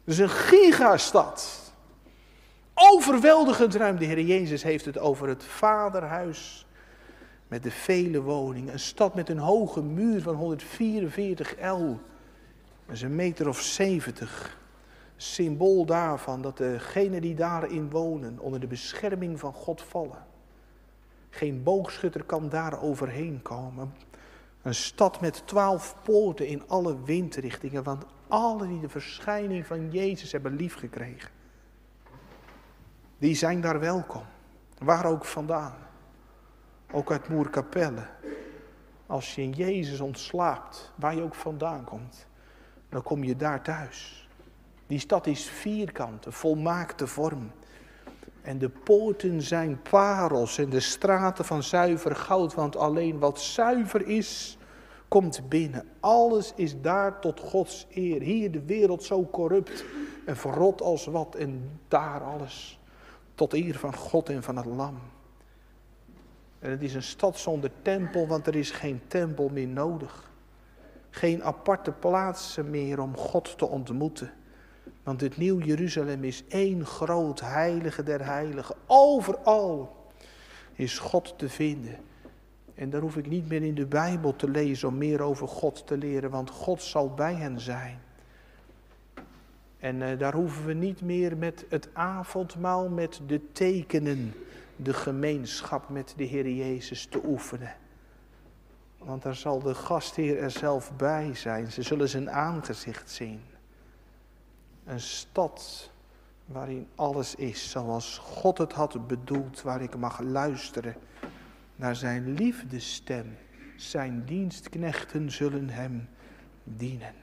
[0.03, 1.71] Dat is een gigastad.
[2.73, 3.97] Overweldigend ruim.
[3.97, 6.65] De Heer Jezus heeft het over het vaderhuis
[7.47, 8.73] met de vele woningen.
[8.73, 11.99] Een stad met een hoge muur van 144 el.
[12.85, 14.57] Dat is een meter of 70.
[15.15, 20.27] Symbool daarvan dat degenen die daarin wonen onder de bescherming van God vallen.
[21.29, 23.93] Geen boogschutter kan daar overheen komen.
[24.61, 30.31] Een stad met twaalf poorten in alle windrichtingen, want alle die de verschijning van Jezus
[30.31, 31.29] hebben liefgekregen
[33.19, 34.23] die zijn daar welkom.
[34.77, 35.75] Waar ook vandaan.
[36.91, 38.07] Ook uit Moerkapelle.
[39.05, 42.27] Als je in Jezus ontslaapt, waar je ook vandaan komt,
[42.89, 44.27] dan kom je daar thuis.
[44.87, 47.51] Die stad is vierkant, een volmaakte vorm.
[48.49, 54.07] En de poorten zijn parels en de straten van zuiver goud, want alleen wat zuiver
[54.07, 54.57] is,
[55.07, 55.87] komt binnen.
[55.99, 58.21] Alles is daar tot Gods eer.
[58.21, 59.85] Hier de wereld zo corrupt
[60.25, 62.79] en verrot als wat en daar alles
[63.35, 64.99] tot eer van God en van het Lam.
[66.59, 70.31] En het is een stad zonder tempel, want er is geen tempel meer nodig.
[71.09, 74.31] Geen aparte plaatsen meer om God te ontmoeten.
[75.03, 78.75] Want het Nieuw Jeruzalem is één groot heilige der heiligen.
[78.87, 80.07] Overal
[80.73, 81.97] is God te vinden.
[82.75, 85.87] En daar hoef ik niet meer in de Bijbel te lezen om meer over God
[85.87, 87.99] te leren, want God zal bij hen zijn.
[89.79, 94.33] En uh, daar hoeven we niet meer met het avondmaal, met de tekenen,
[94.75, 97.75] de gemeenschap met de Heer Jezus te oefenen.
[98.97, 101.71] Want daar zal de gastheer er zelf bij zijn.
[101.71, 103.41] Ze zullen zijn aangezicht zien.
[104.89, 105.91] Een stad
[106.45, 110.95] waarin alles is zoals God het had bedoeld, waar ik mag luisteren
[111.75, 113.37] naar zijn liefdestem.
[113.75, 116.09] Zijn dienstknechten zullen hem
[116.63, 117.13] dienen.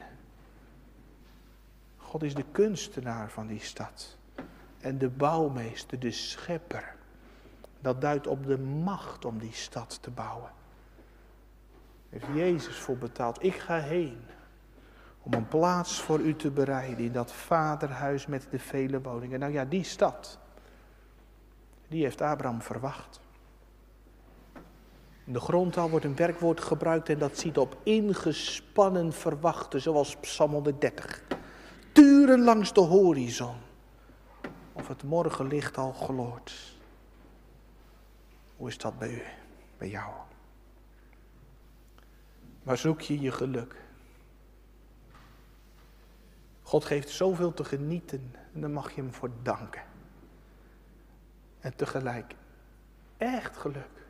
[1.96, 4.16] God is de kunstenaar van die stad.
[4.80, 6.94] En de bouwmeester, de schepper.
[7.80, 10.50] Dat duidt op de macht om die stad te bouwen.
[12.08, 13.42] Heeft Jezus voor betaald.
[13.42, 14.18] Ik ga heen
[15.26, 19.40] om een plaats voor u te bereiden in dat vaderhuis met de vele woningen.
[19.40, 20.38] Nou ja, die stad,
[21.88, 23.20] die heeft Abraham verwacht.
[25.24, 30.50] In de grondtaal wordt een werkwoord gebruikt en dat ziet op ingespannen verwachten, zoals Psalm
[30.50, 31.22] 130.
[31.92, 33.56] Turen langs de horizon,
[34.72, 36.76] of het morgenlicht al gloort.
[38.56, 39.22] Hoe is dat bij u,
[39.78, 40.12] bij jou?
[42.62, 43.85] Waar zoek je je geluk?
[46.66, 49.82] God geeft zoveel te genieten en daar mag je hem voor danken.
[51.60, 52.34] En tegelijk
[53.16, 54.06] echt geluk.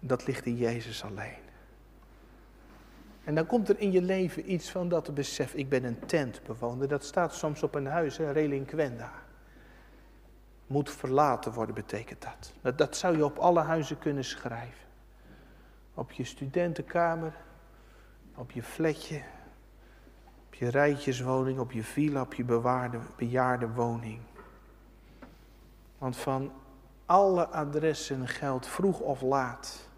[0.00, 1.38] Dat ligt in Jezus alleen.
[3.24, 6.88] En dan komt er in je leven iets van dat besef, ik ben een tentbewoner.
[6.88, 9.12] Dat staat soms op een huis, een relinquenda.
[10.66, 12.52] Moet verlaten worden betekent dat.
[12.60, 12.78] dat.
[12.78, 14.86] Dat zou je op alle huizen kunnen schrijven.
[15.94, 17.34] Op je studentenkamer,
[18.34, 19.37] op je flatje, op
[20.58, 24.20] je rijtjeswoning, op je villa, op je bewaarde, bejaarde woning.
[25.98, 26.52] Want van
[27.06, 29.88] alle adressen geldt vroeg of laat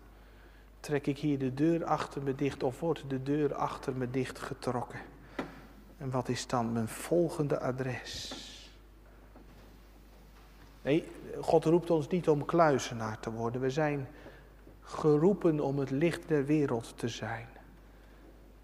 [0.81, 4.39] Trek ik hier de deur achter me dicht of wordt de deur achter me dicht
[4.39, 5.01] getrokken?
[5.99, 8.35] En wat is dan mijn volgende adres?
[10.83, 11.09] Nee,
[11.41, 13.61] God roept ons niet om kluizenaar te worden.
[13.61, 14.09] We zijn
[14.81, 17.47] geroepen om het licht der wereld te zijn.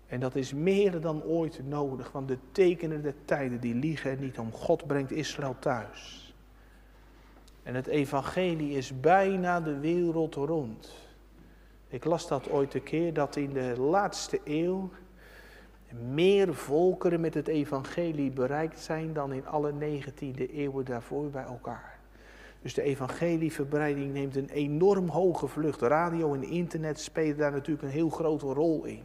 [0.06, 4.20] En dat is meer dan ooit nodig, want de tekenen der tijden die liegen en
[4.20, 4.52] niet om.
[4.52, 6.34] God brengt Israël thuis.
[7.62, 10.94] En het evangelie is bijna de wereld rond.
[11.88, 14.90] Ik las dat ooit een keer, dat in de laatste eeuw
[16.12, 21.98] meer volkeren met het evangelie bereikt zijn dan in alle negentiende eeuwen daarvoor bij elkaar.
[22.62, 25.80] Dus de evangelieverbreiding neemt een enorm hoge vlucht.
[25.80, 29.02] Radio en internet spelen daar natuurlijk een heel grote rol in.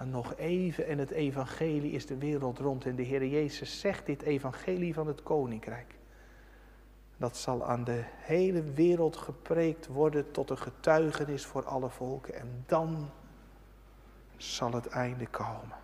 [0.00, 2.84] En nog even, en het evangelie is de wereld rond.
[2.84, 5.94] En de Heer Jezus zegt dit evangelie van het koninkrijk.
[7.16, 12.34] Dat zal aan de hele wereld gepreekt worden tot een getuigenis voor alle volken.
[12.34, 13.10] En dan
[14.36, 15.76] zal het einde komen.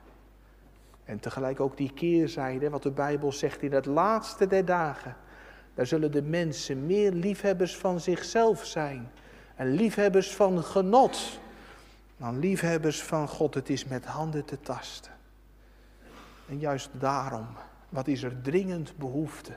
[1.05, 5.17] En tegelijk ook die keerzijde, wat de Bijbel zegt in het laatste der dagen.
[5.75, 9.11] Daar zullen de mensen meer liefhebbers van zichzelf zijn.
[9.55, 11.41] En liefhebbers van genot.
[12.17, 13.55] Dan liefhebbers van God.
[13.55, 15.13] Het is met handen te tasten.
[16.49, 17.47] En juist daarom,
[17.89, 19.53] wat is er dringend behoefte?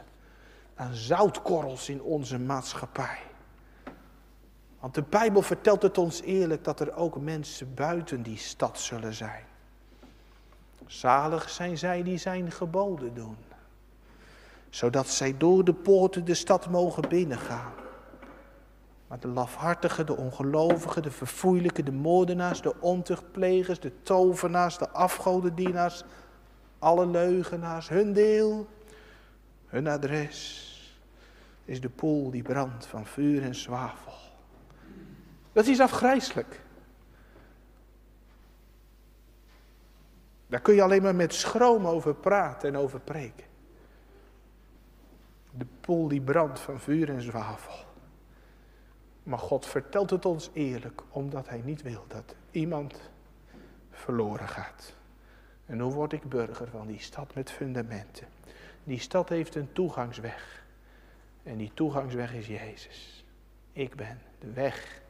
[0.80, 3.20] aan zoutkorrels in onze maatschappij.
[4.80, 9.14] Want de Bijbel vertelt het ons eerlijk dat er ook mensen buiten die stad zullen
[9.14, 9.44] zijn.
[10.86, 13.38] Zalig zijn zij die zijn geboden doen,
[14.70, 17.74] zodat zij door de poorten de stad mogen binnengaan.
[19.10, 26.04] Maar de lafhartigen, de ongelovigen, de verfoeilijken, de moordenaars, de ontuchtplegers, de tovenaars, de afgodendienaars,
[26.80, 28.68] alle leugenaars, hun deel,
[29.68, 30.68] hun adres
[31.66, 34.14] is de poel die brandt van vuur en zwavel.
[35.52, 36.62] Dat is afgrijselijk.
[40.48, 43.46] Daar kun je alleen maar met schroom over praten en over preken.
[45.52, 47.88] De poel die brandt van vuur en zwavel.
[49.30, 53.10] Maar God vertelt het ons eerlijk, omdat Hij niet wil dat iemand
[53.92, 54.94] verloren gaat.
[55.66, 58.28] En hoe word ik burger van die stad met fundamenten?
[58.84, 60.64] Die stad heeft een toegangsweg.
[61.44, 63.26] En die toegangsweg is Jezus.
[63.72, 65.02] Ik ben de weg,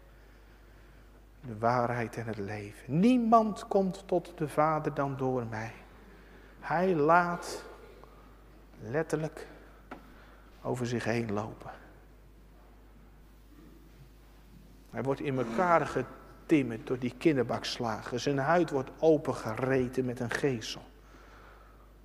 [1.41, 2.99] de waarheid en het leven.
[2.99, 5.73] Niemand komt tot de Vader dan door mij.
[6.59, 7.65] Hij laat
[8.81, 9.47] letterlijk
[10.61, 11.78] over zich heen lopen.
[14.89, 18.19] Hij wordt in elkaar getimmerd door die kinderbakslagen.
[18.19, 20.81] Zijn huid wordt opengereten met een geesel.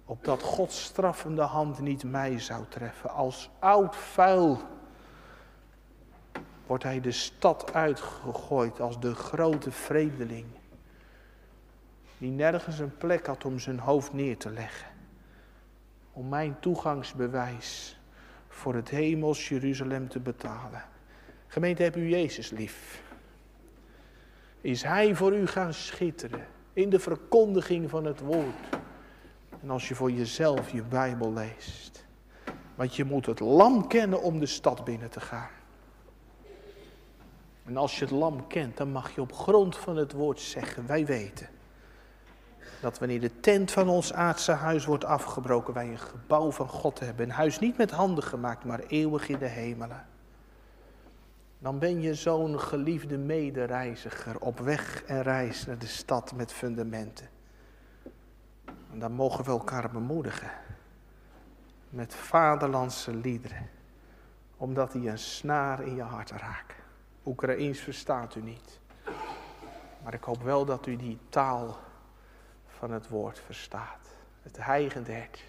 [0.05, 3.11] Opdat Gods straffende hand niet mij zou treffen.
[3.11, 4.61] Als oud vuil
[6.67, 10.47] wordt hij de stad uitgegooid als de grote vreemdeling.
[12.19, 14.89] Die nergens een plek had om zijn hoofd neer te leggen.
[16.13, 17.99] Om mijn toegangsbewijs
[18.49, 20.83] voor het hemels Jeruzalem te betalen.
[21.47, 23.03] Gemeente, heb u Jezus lief?
[24.61, 28.79] Is Hij voor u gaan schitteren in de verkondiging van het woord?
[29.63, 32.07] En als je voor jezelf je Bijbel leest.
[32.75, 35.51] Want je moet het lam kennen om de stad binnen te gaan.
[37.65, 40.87] En als je het lam kent, dan mag je op grond van het woord zeggen,
[40.87, 41.49] wij weten
[42.85, 47.01] dat wanneer de tent van ons aardse huis wordt afgebroken, wij een gebouw van God
[47.01, 47.25] hebben.
[47.25, 50.07] Een huis niet met handen gemaakt, maar eeuwig in de hemelen.
[51.65, 57.29] Dan ben je zo'n geliefde medereiziger op weg en reis naar de stad met fundamenten.
[58.91, 60.51] En dan mogen we elkaar bemoedigen
[61.89, 63.71] met vaderlandse liederen,
[64.57, 66.77] omdat die een snaar in je hart raken.
[67.25, 68.81] Oekraïens verstaat u niet.
[70.03, 71.77] Maar ik hoop wel dat u die taal
[72.67, 74.09] van het woord verstaat.
[74.43, 75.45] Het heigende hert.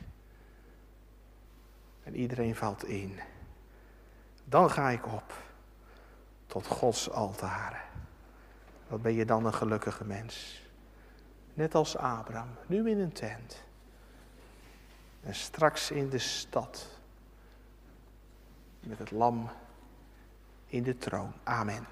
[2.03, 3.19] En iedereen valt in.
[4.43, 5.44] Dan ga ik op
[6.55, 7.81] tot Gods altaren.
[8.87, 10.61] Wat ben je dan een gelukkige mens.
[11.53, 13.63] Net als Abraham, nu in een tent.
[15.23, 16.87] En straks in de stad.
[18.79, 19.49] Met het lam
[20.65, 21.33] in de troon.
[21.43, 21.87] Amen.